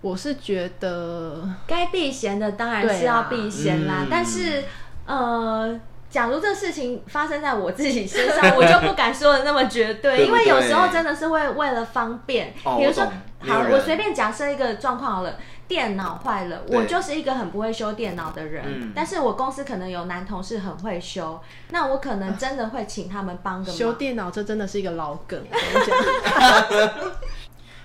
[0.02, 4.06] 我是觉得该避嫌的当然是要避嫌啦。
[4.08, 4.62] 但是，
[5.06, 13.10] 呃，假如这事情发生在我自己身上， 我就不敢说的那么绝对，因为有时候真的是会为了方便，比如说，
[13.46, 15.36] 好，我随便假设一个状况好了。
[15.68, 23.76] 电脑坏了，我就是一个很不会修电脑的人，但是我公司可能有男同事很会修，那我可能真的会请他们帮个忙。
[23.76, 27.18] 修电脑这真的是一个老梗，我跟你讲。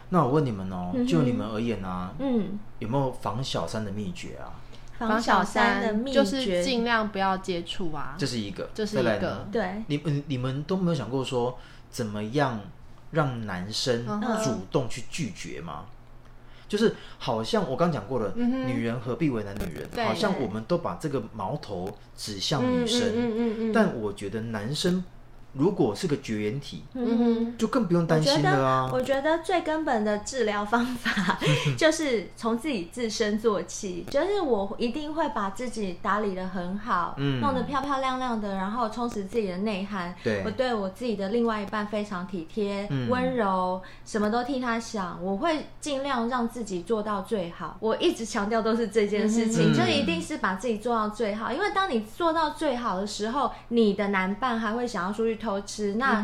[0.09, 4.53] 那我问你们哦，就你们而言啊，嗯，有没有防小三的秘诀啊？
[4.99, 9.83] 防小三的秘诀就是尽量不要接触啊，这是一个，这是一个，对。
[9.87, 11.57] 你们你们都没有想过说
[11.89, 12.59] 怎么样
[13.11, 14.05] 让男生
[14.43, 15.85] 主动去拒绝吗？
[16.67, 20.07] 就是好像我刚讲过了，女人何必为难女人？
[20.07, 25.03] 好像我们都把这个矛头指向女生，但我觉得男生。
[25.53, 28.89] 如果是个绝缘体，嗯哼，就更不用担心了啊。
[28.93, 31.37] 我觉得最根本的治疗方法
[31.77, 40.15] 就是从自己自身做起，就是我一定会把自己打理的很好，嗯，弄得漂漂亮亮的，然后充实自己的内涵。
[40.23, 45.21] 对，我对我自己的另外一半非常体贴、温柔，什么都替他想。
[45.21, 47.75] 我会尽量让自己做到最好。
[47.81, 51.51] 我一直强调都是这件事情，就一定是把自己做到最好。
[51.51, 55.40] 因为当你做到最好的时候，你的男伴还会想要出去。
[55.41, 56.23] 偷吃，那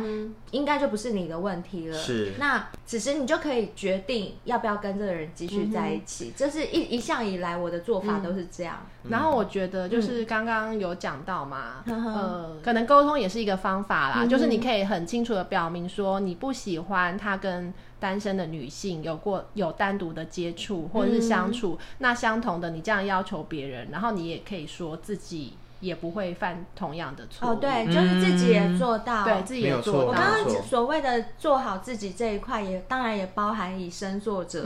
[0.52, 1.98] 应该就不是你的问题了。
[1.98, 6.32] 是，那此时你就可以决定要不要跟这个人继续在一起。
[6.36, 8.86] 这是一一向以来我的做法都是这样。
[9.10, 14.26] 然后我觉得就是刚刚有讲到嘛，呃，可能沟通也是一个方法啦。
[14.26, 21.78] 就是你可以很清楚的表明说你不喜欢他跟单身的女性有过有单独的接触或者是相处。
[21.98, 25.54] 那相同的，你这样要求别人，然后你也可以说自己。
[25.80, 27.52] 也不会犯同样的错误。
[27.52, 30.08] 哦，对，就是自己也做到，嗯、对自己也做到。
[30.08, 34.64] 我刚刚所谓的做好自己这一块，也当然也包含以身作则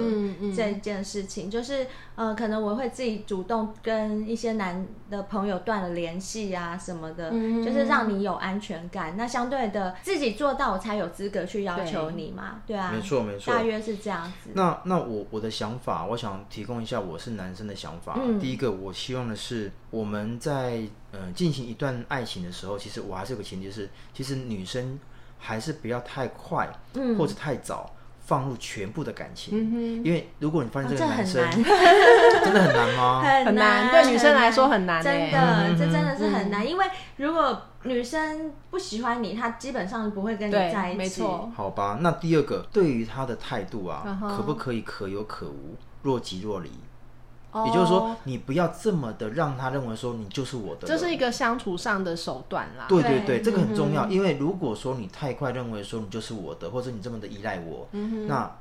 [0.56, 1.88] 这件事情，嗯嗯、就是。
[2.14, 9.16] 呃，可能我会自己主动跟一些男的朋友断了联系啊什么的，嗯、就是让你有安全感。
[9.18, 14.52] 那相对的，自己做到，我才有资格去要求你嘛，对，对啊，没错没错，大约是这样子。
[14.54, 18.20] 那那我我的想法，我想提供一下我是男生的想法。
[18.22, 25.00] 嗯、第一个，我希望的是我们在呃进行一段爱情的时候，其实我还是有个前提是，其实女生
[25.38, 27.92] 还是不要太快，嗯、或者太早。
[28.24, 31.52] 放入全部的感情，嗯、哼因为如果你发现这个男生，哦、
[32.46, 33.22] 真的很难吗？
[33.44, 36.64] 很难，对女生来说很难，真的，嗯、这真的是很难。
[36.64, 36.86] 嗯、因为
[37.18, 40.98] 如果女生不喜欢你，她基本上不会跟你在一起。
[40.98, 41.52] 没错。
[41.54, 46.72] 好吧，那第二个，对于她的态度啊，可不可以可有可无，若即若离？
[47.66, 52.86] 也就是说，你不要这么的让他认为说你就是我的，这是一个相处上的手段啦。
[52.90, 57.88] 对对对，这个很重要，因为如果说你太快认为说你就是我的，或者你这么的依赖我，
[58.28, 58.52] 那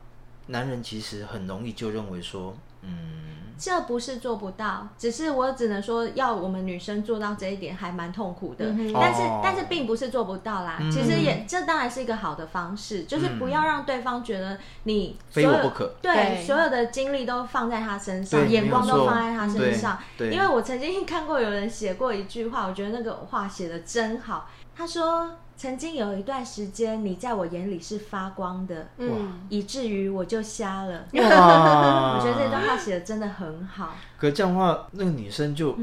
[0.47, 3.40] 男人其实很容易就认为说，嗯。
[3.61, 8.65] 这不是做不到，只是我只能说，要我们女生做到这一点还蛮痛苦的。
[8.65, 10.79] 嗯、但是，哦、但是并不是做不到啦。
[10.81, 15.95] 嗯、其实也，这当然是一个好的方式，就是不要让对方觉得你所有非我不可。
[16.01, 19.99] 对，对所有的精力都放在他身上，眼光都放在他身上。
[20.19, 24.49] 因为我曾经看过有人写过一句话，我觉得那个话写的真好。
[24.81, 25.31] 他说。
[25.61, 31.05] 曾经有一段时间，你在我眼里是发光的，嗯，以至于我就瞎了。
[31.13, 33.95] 哇 我觉得这段话写的真的很好。
[34.17, 35.77] 可这样的话，那个女生就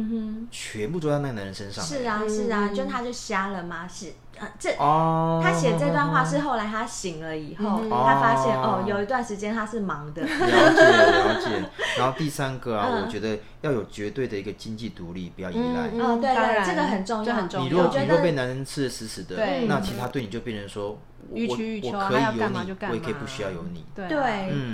[0.50, 1.86] 全部都在那个男人身上。
[1.86, 3.88] 是啊，是啊，就他就瞎了吗？
[3.88, 4.14] 是。
[4.60, 10.22] 这他写这段话是后来他醒了以后，他发现哦，有一段时间他是忙的。
[10.22, 11.70] 了解了 解。
[11.98, 15.88] 然后第三个啊，我觉得要有绝对的一个经济独立，不要依赖。
[16.04, 17.66] 哦，对对，这个很重要，很重要。
[17.66, 19.36] 你若你若被男人吃得死死的，
[19.68, 23.84] 那其他对你就变成说，我我可以有你，我也可以不需要有你。
[23.96, 24.08] 对，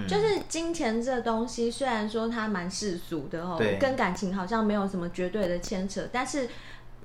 [0.07, 6.49] 就是金钱这东西，虽然说它蛮世俗的哦，跟感情好像没有什么绝对的牵扯，但是。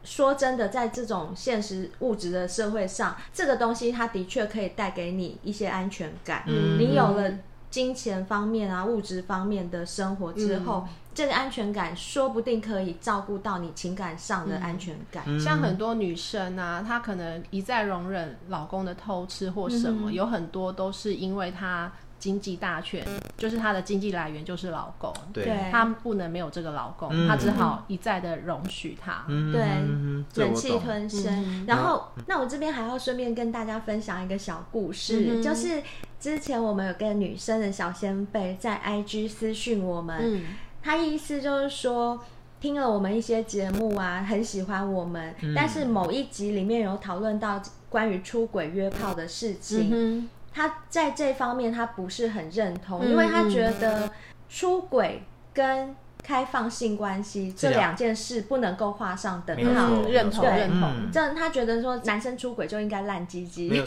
[0.05, 6.45] 说真的，在这种现实物质的社会上，这个东西它的确可以带给你一些安全感。
[6.47, 7.31] 嗯，你有了
[7.71, 15.25] 金钱方面啊、物质方面的生活之后，嗯、这个安全感说不定可以照顾到你情感上的安全感。
[15.27, 21.93] 嗯、像很多女生啊，她可能一再容忍老公的偷吃或什么，嗯、有很多都是因为她。
[22.29, 23.03] 经济大权
[23.39, 25.11] 就是他的经济来源，就是老公。
[25.33, 29.25] 对，他不能没有这个老公，嗯、他只好一再的容许他。
[29.29, 31.25] 嗯、对，忍气吞声。
[31.27, 35.83] 嗯、然后，嗯、那我这边还要顺便跟大家分享一个小故事，嗯、就是
[36.21, 40.45] 之前我们有个女生的小先辈在 IG 私讯我们，嗯、
[40.83, 42.23] 他意思就是说
[42.61, 49.89] 听了我们一些节目啊，很喜欢我们，嗯、但是某一集里面有讨论到关于出轨约炮的事情。
[49.91, 54.11] 嗯他在这方面他不是很认同，因为他觉得
[54.49, 55.23] 出轨
[55.55, 55.95] 跟
[56.29, 61.11] 开放性关系这两件事不能够画上等号，认同认同。
[61.11, 63.71] 这他觉得说男生出轨就应该烂鸡鸡，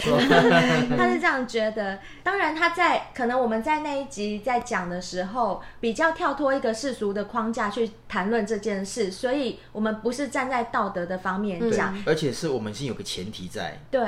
[0.97, 1.99] 他是这样觉得。
[2.23, 13.77] 当然他在可能我们在那一集在讲的时候，比较跳脱一个世俗的框架去谈论这件事，所以我们不是站在道德的方面讲，而且是我们先有个前提在。
[13.91, 14.01] 对，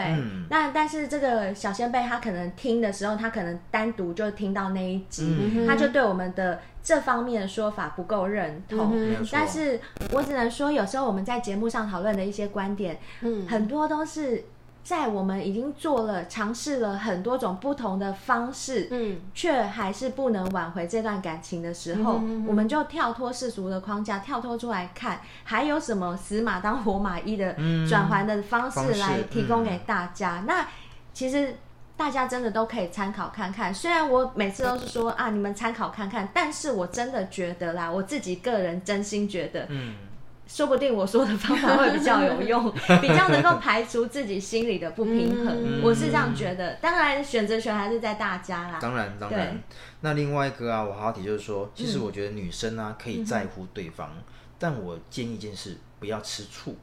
[0.50, 6.60] 那但是这个小仙贝他可能听的时候，他可能单独就听到那一集，他就对我们的。
[6.84, 9.80] 这方面的说法不够认同，嗯、但是
[10.12, 14.43] 我只能说，有时候我们在节目上讨论的一些观点，嗯、很多都是
[14.84, 27.54] 在我们已经做了尝试了很多种不同的方式，嗯，却还是不能挽回这段感情的时候，嗯、我们就跳脱世俗的框架，跳脱出来看，还有什么死马当活马医的
[27.88, 30.41] 转圜的方式来提供给大家。
[30.41, 30.67] 嗯、那
[31.13, 31.56] 其实。
[31.95, 39.95] 大家真的都可以参考看看，虽然我每次都是说啊，你们参考看看，但是我真的觉得啦，我自己个人真心觉得，嗯，
[40.47, 46.73] 说不定我说的方法会比较有用， 比较能够排除自己心里的不平衡，嗯、我是这样觉得。
[46.82, 48.79] 当然，选择权还是在大家啦。
[48.82, 49.62] 当然，当然。
[50.01, 54.23] 那另外一个啊，我好提就是说，其实我觉得女生啊可以在乎对方，嗯、
[54.58, 56.75] 但我建议一件事，不要吃醋。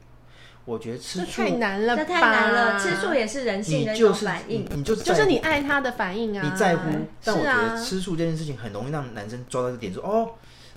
[0.65, 2.79] 我觉得吃醋太难了，这太难了。
[2.79, 6.41] 吃醋也是人性的一种反应，你就就是你爱他的反应啊。
[6.43, 6.89] 你在乎，
[7.23, 10.29] 但我觉得吃醋这件事情很容易让男生抓到一个点，说哦，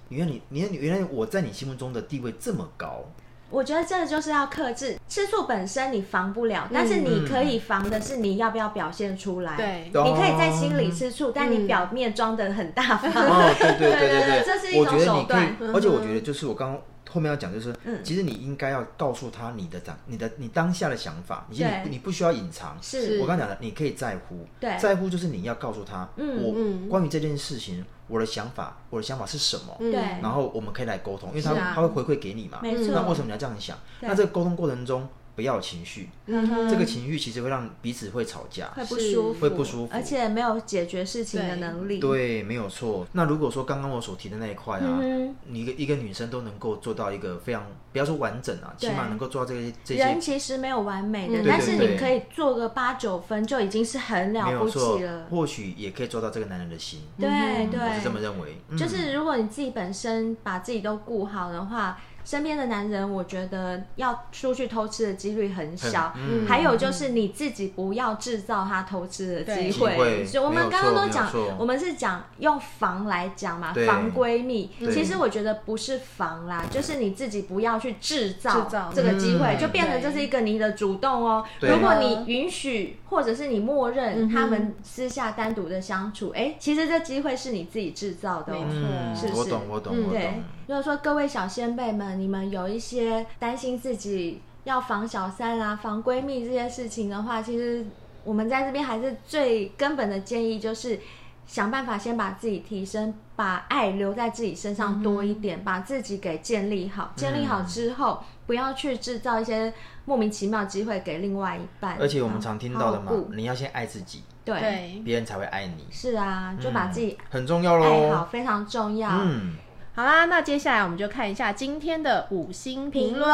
[0.09, 3.05] 原来你，你原来我在你心目中的地位这么高。
[3.51, 9.55] 我觉得这个就是要克制吃醋本身，你防不了，但是你可以防的是你要不要表现出来。
[9.57, 13.13] 对，你可以在心里吃醋，但你表面装的很大方。
[13.13, 15.57] 哦，对对对对 对，这是一种手段。
[15.73, 16.83] 而且我觉得就是我刚刚。
[17.15, 22.77] 后面要讲就是，嗯，其实你应该要告诉他你的当你的你当下的想法，你你你不需要隐藏。
[22.83, 29.77] 是我刚刚讲的，你可以在乎，对，在乎就是你要告诉他，嗯，我关于这件事情，我的想法，我的想法是什么？
[29.79, 32.93] 对，然后我们可以来沟通，因为他他会回馈给你嘛，没错。
[32.93, 33.79] 那为什么你要这样想？
[34.01, 35.09] 那这个沟通过程中。
[35.35, 41.99] 不要情绪，这个情绪其实会让彼此会吵架，会不舒服，会不舒服，而且没有解决事情的能力。
[41.99, 43.05] 对，没有错。
[43.13, 45.01] 那如果说刚刚我所提的那一块啊，
[45.49, 50.05] 你一个一个女生都能够做到一个非常，不要说完整啊，起码能够做到这些这些。
[50.05, 55.27] 人其实没有完美的，但是你可以做个八九分就已经是很了不起了。
[55.31, 57.01] 或许也可以做到这个男人的心。
[57.19, 57.29] 对
[57.73, 58.57] 对，我是这么认为。
[58.79, 61.99] 就是如果你自己本身把自己都顾好的话。
[62.25, 66.13] 身边的男人，我觉得要出去偷吃的几率很小。
[66.17, 70.25] 嗯，还有就是你自己不要制造他偷吃的机会。
[70.25, 74.71] 所以我们刚刚都讲，我们是讲用防来讲嘛，防闺蜜。
[74.93, 81.45] 其实我觉得不是防啦，就是你自己不要去制造这个机会，就变成这是一个你的主动哦。
[81.61, 88.55] 如果你允许或者是你默认他们私下单独的相处，哎，其实这机会是你自己制造的。
[88.55, 89.41] 没错，是不是？
[89.41, 90.45] 我懂，我懂，我懂。
[90.67, 97.85] 如果说各位小先辈们，你们有一些担心自己要防小三啊、防闺蜜这些事情的话，其实
[98.25, 100.99] 我们在这边还是最根本的建议，就是
[101.47, 107.13] 想办法先把自己提升，把爱留在自己身上多一点，嗯、把自己给建立好。
[107.15, 109.71] 建立好之后，嗯、不要去制造一些
[110.07, 111.99] 莫名其妙的机会给另外一半。
[112.01, 115.85] 而且我们常听到的嘛，你要先爱自己，对，别人才会爱你。
[115.91, 119.11] 是啊，就把自己、嗯、很重要喽，爱好非常重要。
[119.11, 119.59] 嗯。
[119.97, 123.31] 好啦，那接下来我们就看一下今天的五星评论。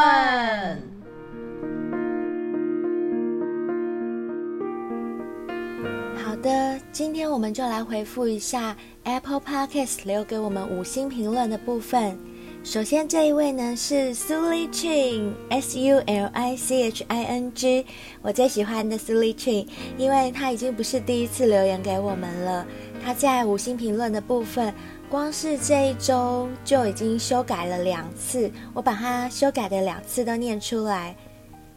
[6.23, 12.15] 好的，今天我们就来回复一下 Apple Podcast 留给我们五星评论的部分。
[12.63, 17.87] 首先这一位呢是 Suli Chin S U L I C H I N G，
[18.21, 22.67] 我最喜欢的 Sulichin Chin，因为他已经不是第一次留言给我们了。
[23.03, 24.71] 他在五星评论的部分。
[25.11, 31.13] 光是这一周就已经修改了两次，我把它修改的两次都念出来。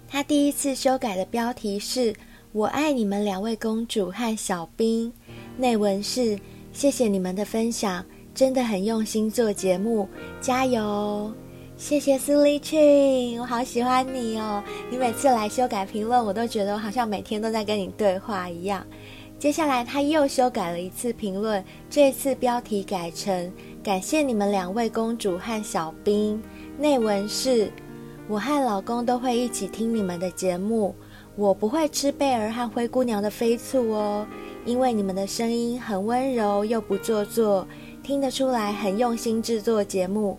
[0.09, 2.15] 他第一次修改的标题是
[2.55, 5.13] “我爱你们两位公主和小兵”，
[5.59, 6.39] 内文是
[6.73, 10.09] “谢谢你们的分享，真的很用心做节目，
[10.41, 11.33] 加油！”
[11.77, 14.63] 谢谢苏丽群，我好喜欢你哦！
[14.93, 18.87] 你每次来修改评论，我都觉得我好像每天都在跟你对话一样。
[19.39, 23.53] 接下来他又修改了一次评论，这次标题改成
[23.85, 26.43] “感谢你们两位公主和小兵”，
[26.79, 27.71] 内文是
[28.27, 30.95] ：“我和老公都会一起听你们的节目，
[31.37, 34.27] 我不会吃贝儿和灰姑娘的飞醋哦，
[34.65, 37.69] 因为你们的声音很温柔又不做作，
[38.03, 40.39] 听得出来很用心制作节目。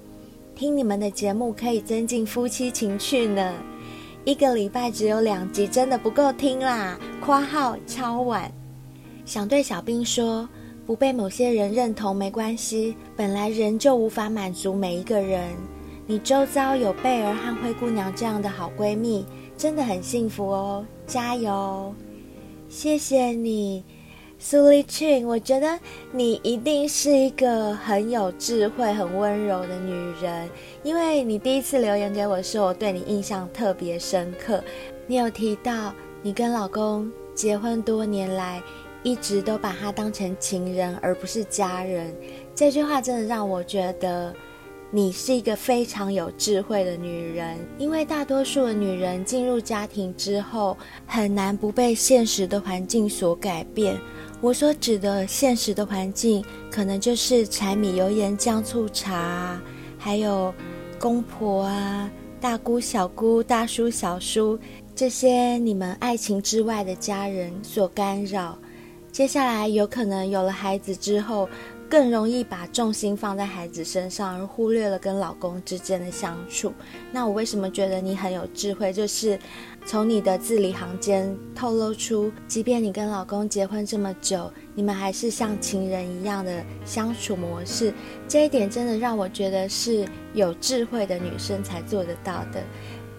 [0.56, 3.54] 听你们的节目可以增进夫妻情趣呢。
[4.24, 6.98] 一个礼拜只有两集，真的不够听啦！
[7.24, 8.52] 括号超晚。”
[9.26, 10.48] 想对小兵说，
[10.86, 15.50] 不被某些人认同没关系，本来人就无法满足每一个人。
[16.06, 19.26] 你周遭有贝儿和灰姑娘这样的好闺蜜，
[19.58, 21.92] 真的很幸福哦，加油！
[22.70, 23.84] 谢谢你，
[24.38, 25.80] 苏丽群，我觉得
[26.12, 30.48] 你一定是一个很有智慧、很温柔的女人，
[30.84, 34.64] 因为你第一次留言给我说，我对你印象特别深刻。
[35.08, 38.62] 你有提到你跟老公结婚多年来。
[39.06, 42.12] 一直都把他当成情人，而不是家人。
[42.56, 44.34] 这句话真的让我觉得
[44.90, 47.56] 你是一个非常有智慧的女人。
[47.78, 50.76] 因为大多数的女人进入家庭之后，
[51.06, 53.96] 很难不被现实的环境所改变。
[54.42, 59.62] 我所指的现实的环境，可能就是柴米油盐酱醋茶，
[60.00, 60.52] 还有
[60.98, 62.10] 公婆啊、
[62.42, 64.58] 大姑小姑、大叔小叔
[64.96, 68.58] 这些你们爱情之外的家人所干扰。
[69.16, 71.48] 接下来有可能有了孩子之后，
[71.90, 76.74] 更容易把重心放在孩子身上，而忽略了跟老公之间的相处。
[77.14, 78.92] 那我为什么觉得你很有智慧？
[78.92, 79.40] 就是
[79.86, 87.94] 从你的字里行间透露出，即便你跟老公结婚这么久，你们还是像情人一样的相处模式。
[88.28, 92.62] 这一点真的让我觉得是有智慧的女生才做得到的。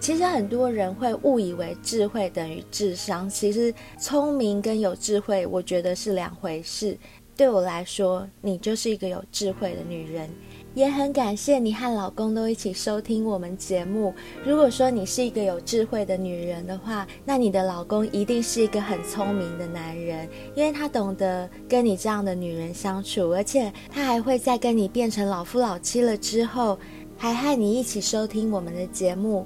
[0.07, 6.97] 其实很多人会误以为智慧等于智商，其实聪明跟有智慧，我觉得是两回事。
[7.35, 10.29] 对我来说，你就是一个有智慧的女人，
[10.73, 14.13] 也很感谢你和老公都一起收听我们节目。
[14.45, 26.79] 如果说你是一个有智慧的女人的话，那你的老公一定是一个很聪明的男人，因为他懂得跟你这样的女人相处，而且他还会在跟你变成老夫老妻了之后。
[27.19, 29.43] 还和你一起收听我们的节目，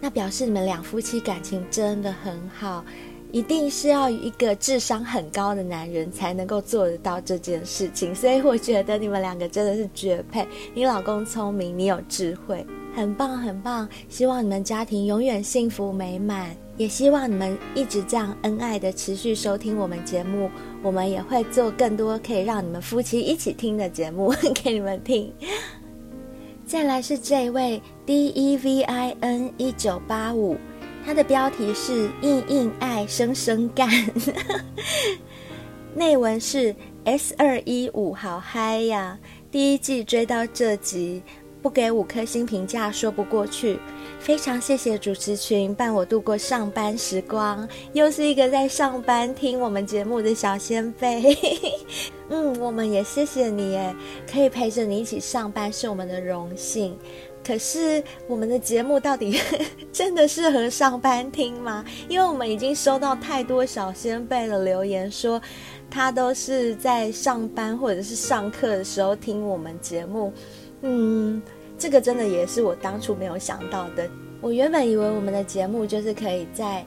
[0.00, 2.84] 那表示你们两夫妻感情真的很好。
[3.32, 10.44] 一定是要一个智商很高的男人才能够做得到这件事情，所以我觉得你们两个真的是绝配。
[10.74, 13.88] 你老公聪明，你有智慧，很棒很棒。
[14.08, 20.50] 希望你们家庭永远幸福美满，也希望你们一直这样恩爱的持续收听我们节目。
[20.82, 25.32] 我们也会做更多可以让你们夫妻一起听的节目 给你们听。
[26.70, 30.56] 再来是这位 D E V I N 一九八五。
[31.04, 33.90] 它的标题是“硬硬爱生生干”，
[35.96, 36.72] 内文是
[37.04, 39.18] “S 二一五好嗨呀”。
[39.50, 41.20] 第一季追到这集，
[41.60, 43.76] 不给五颗星评价说不过去。
[44.20, 51.36] 非常谢谢主持群伴我度过上班时光，又是一个在上班听我们节目的小仙贝。
[52.28, 53.94] 嗯，我们也谢谢你耶，
[54.30, 56.96] 可以陪着你一起上班是我们的荣幸。
[57.42, 59.40] 可是我们的节目到底
[59.90, 61.82] 真的适合上班听吗？
[62.06, 65.40] 因为我们已经收到太多小仙贝的留言，说
[65.90, 70.30] 他都是在上班或者是上课的时候听我们节目。
[70.82, 71.42] 嗯，
[71.80, 74.08] 这个真的也是我当初没有想到的。
[74.40, 76.86] 我原本以为我们的节目就是可以在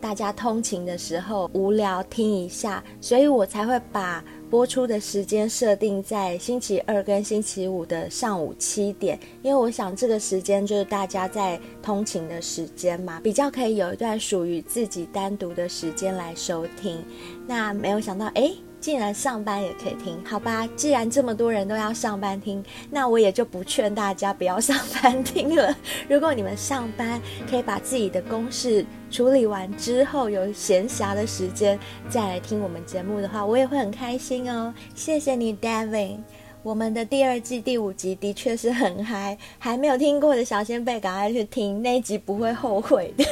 [0.00, 4.24] 大家通勤的时候无聊听一下，所以我才会把。
[4.50, 17.04] 播出的时间设定在星期二跟星期五的上午七点，因为我想这个时间就是大家在通勤的时间嘛，比较可以有一段属于自己单独的时间来收听。
[17.46, 18.50] 那没有想到，哎。
[18.88, 20.66] 既然上班也可以听，好吧？
[20.74, 25.76] 既然这么多人都要上班听，那我也就不劝大家不要上班听了。
[26.08, 31.78] 如果你们上班可以把自己的公事处理完之后，有闲暇的时间
[32.08, 34.72] 再来听我们节目的话，我也会很开心哦。
[34.94, 36.20] 谢谢你，David。
[36.62, 43.24] 我们的第二季第五集的确是很嗨，还没有听过的小仙贝赶快去听那一集，不会后悔的。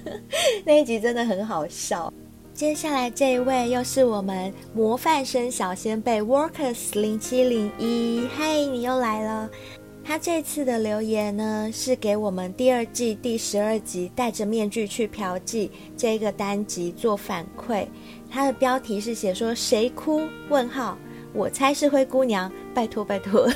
[0.64, 2.10] 那一集真的很好笑。
[2.56, 9.50] 接下来这一位又是我们模范生小仙贝 Workers 零七零一，嘿，你又来了。
[10.02, 17.86] 他这次的留言呢，是给我们第二季第十二集戴着面具去嫖妓这个单集做反馈。
[18.30, 20.22] 他的标题是写说谁哭？
[20.48, 20.96] 问号，
[21.34, 23.46] 我猜是灰姑娘，拜托拜托。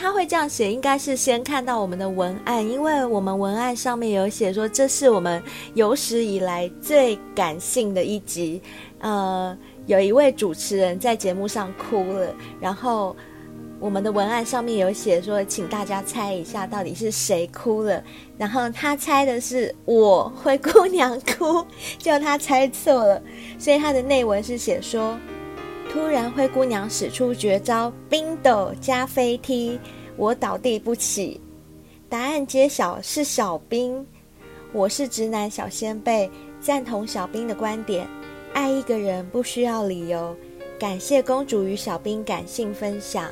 [0.00, 5.42] 他会这样写，应该是先看到我们的文案，因为我们文案上面有写说，这是我们
[5.74, 8.62] 有史以来最感性的一集。
[9.00, 13.14] 呃，有一位主持人在节目上哭了，然后
[13.78, 18.02] 我们的文案上面有写说，请大家猜一下到底是谁哭了。
[18.38, 21.62] 然后他猜的是我灰姑娘哭，
[21.98, 23.22] 就他猜错了，
[23.58, 25.14] 所以他的内文是写说。
[25.92, 29.76] 突然，灰姑娘使出绝招，冰斗加飞踢，
[30.16, 31.40] 我倒地不起。
[32.08, 34.06] 答案揭晓，是小兵。
[34.72, 36.30] 我是直男小仙贝，
[36.60, 38.06] 赞同小兵的观点，
[38.52, 40.36] 爱一个人不需要理由。
[40.78, 43.24] 感谢公主与小兵感性分享。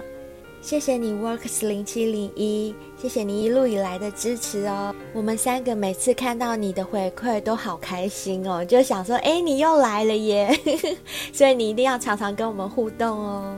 [0.60, 4.94] 谢谢你，Works 零七零一，谢谢你一路以来的支持哦。
[5.14, 10.50] 我们三个每次看到你的回馈都好开心哦，就想说，哎，你又来了耶！
[11.32, 13.56] 所以你一定要常常跟我们互动哦。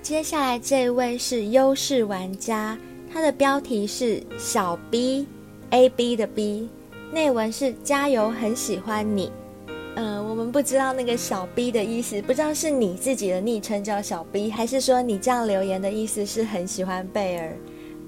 [0.00, 2.78] 接下来这位是优势玩家，
[3.12, 6.68] 他的标题是小 B，A B 的 B，
[7.10, 9.32] 内文是加油，很喜欢你。
[9.96, 17.56] 嗯、我们不知道那个小 B 的意思，不知道是你自己的昵称叫小 B，还是说你这样留言的意思是很喜欢贝尔？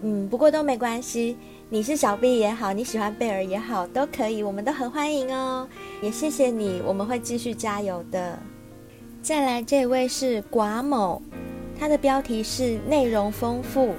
[0.02, 1.36] 嗯，不过都没关系，
[1.68, 5.68] 你是小 B 也好，你喜欢贝尔也好，都可以，我们都很欢迎哦。
[6.00, 8.38] 也谢谢你，我们会继续加油的。
[9.20, 11.20] 再来这位是寡某，
[11.78, 13.94] 他的标题是内容丰富，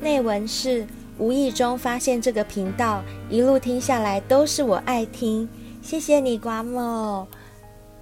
[0.00, 0.86] 内文是
[1.18, 5.48] 无意中发现这个频道，一路听下来都是我爱听。
[5.84, 7.26] 谢谢你，瓜某。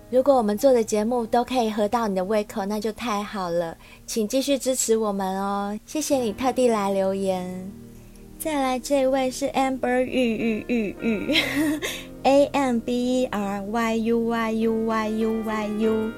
[0.09, 3.77] 如果我们做的节目都可以合到你的胃口，那就太好了。
[4.07, 5.77] 请继续支持我们哦。
[5.85, 7.73] 谢谢你特地来留言。
[8.39, 11.37] 再来这位是 Amber 玉玉玉玉
[12.23, 16.13] ，A M B E R Y U Y U Y U Y U。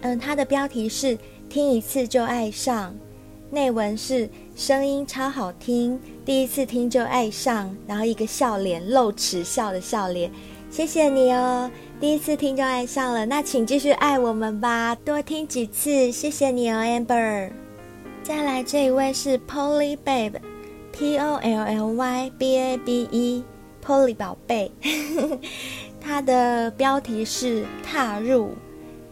[0.00, 1.16] 嗯，他的标题是
[1.48, 2.92] 听一次就爱上，
[3.52, 10.28] 内文是声音超好听，第一次听就爱上，然后一个笑脸，露齿笑的笑脸。
[10.68, 17.50] 谢谢你哦，第一次听就爱上了，那请继续爱我们吧，多听几次，谢谢你哦，Amber。
[18.22, 24.70] 再来这一位是 Poly Babe，P O L L Y B A B E，Polly 宝贝，
[26.00, 28.50] 他的标题是踏入，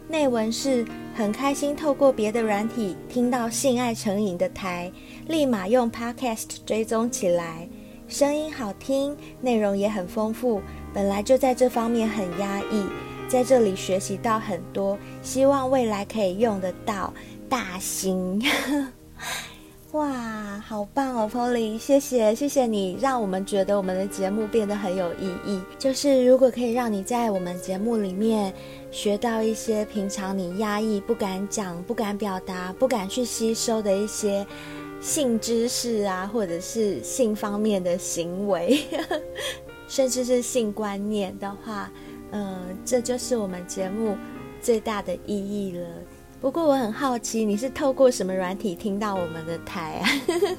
[0.07, 0.85] 内文是
[1.15, 4.91] 很开心透过别的软体听到性爱成瘾的台，
[5.27, 7.67] 立马用 Podcast 追踪起来，
[8.07, 10.61] 声音好听，内容也很丰富。
[10.95, 12.85] 本来就在这方面很压抑，
[13.27, 17.13] 在这里学习到很多，希望未来可以用得到。
[17.47, 18.41] 大型。
[19.91, 25.61] 哇，好棒哦，Polly，谢谢，谢谢你，让我们觉得我们的节目变得很有意义。
[25.77, 28.51] 就是如果可以让你在我们节目里面
[28.91, 34.45] 学到一些平常你压抑、不敢讲、不敢表达、不敢去吸收的一些
[34.99, 38.79] 性知识啊，或者是性方面的行为，
[39.87, 41.91] 甚至是性观念的话，
[42.31, 44.17] 嗯，这就是我们节目
[44.61, 45.87] 最大的意义了。
[46.41, 50.09] 不过我很好奇，你是透过什么软体听到我们的台啊？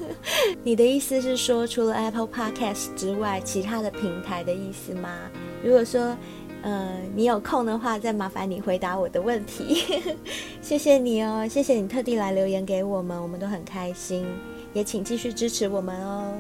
[0.65, 5.31] 你的意思是说，除了 Apple Podcast 之外，其他的平台的意思吗？
[5.63, 6.17] 如果说，
[6.63, 9.85] 呃，你有空的话，再麻烦你回答我的问题。
[10.61, 14.27] 谢谢你哦，谢谢你特地来留言给我们，我们都很开心，
[14.73, 16.33] 也请继续支持我们哦。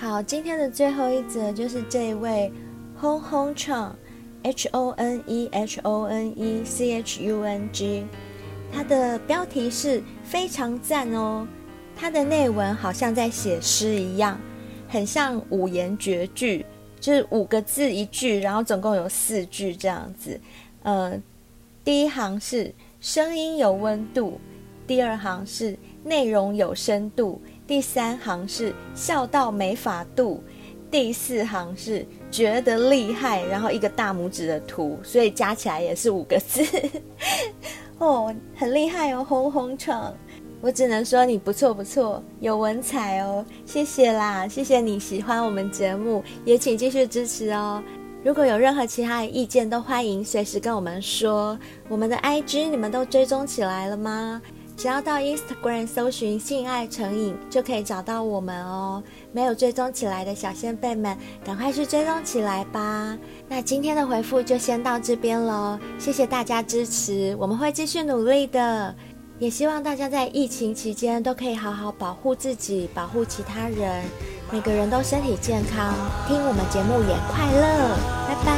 [0.00, 2.52] 好，今天的最后一则就是这位
[3.00, 8.06] Hong Hong Chong，H O N E H O N E C H U N G。
[8.72, 11.44] 它的标题是非常赞哦，
[11.96, 14.38] 它的内文好像在写诗一样，
[14.88, 16.64] 很像五言绝句，
[17.00, 20.40] 就是五个字一句，然后总共有四句这样子。
[20.84, 21.20] 呃，
[21.82, 24.38] 第一行是声音有温度，
[24.86, 30.42] 第二行是内容有深度，第三行是笑到没法度，
[30.90, 36.64] 第四行是觉得厉害，然后一个大拇指的图，所以加起来也是五个字。
[37.98, 40.14] 哦，很厉害哦，红红闯！
[40.62, 47.82] 我只能说你不错不错，有文采哦，谢谢啦，谢谢你喜欢我们节目，也请继续支持哦。
[48.24, 51.56] 如果有任何其他的意见，都欢迎随时跟我们说。
[51.86, 54.40] 我们的 IG 你们都追踪起来了吗？
[54.78, 59.02] 只要到 Instagram 搜寻“性爱成瘾”就可以找到我们哦。
[59.32, 63.18] 没有追踪起来的小仙贝们，赶快去追踪起来吧。
[63.48, 68.94] 那今天的回复就先到这边喽，谢谢大家支持，我们会继续努力的。
[69.40, 74.04] 也希望大家在疫情期间都可以好好保护自己，保护其他人，
[74.52, 75.92] 每个人都身体健康，
[76.28, 77.96] 听我们节目也快乐。
[78.28, 78.54] 拜拜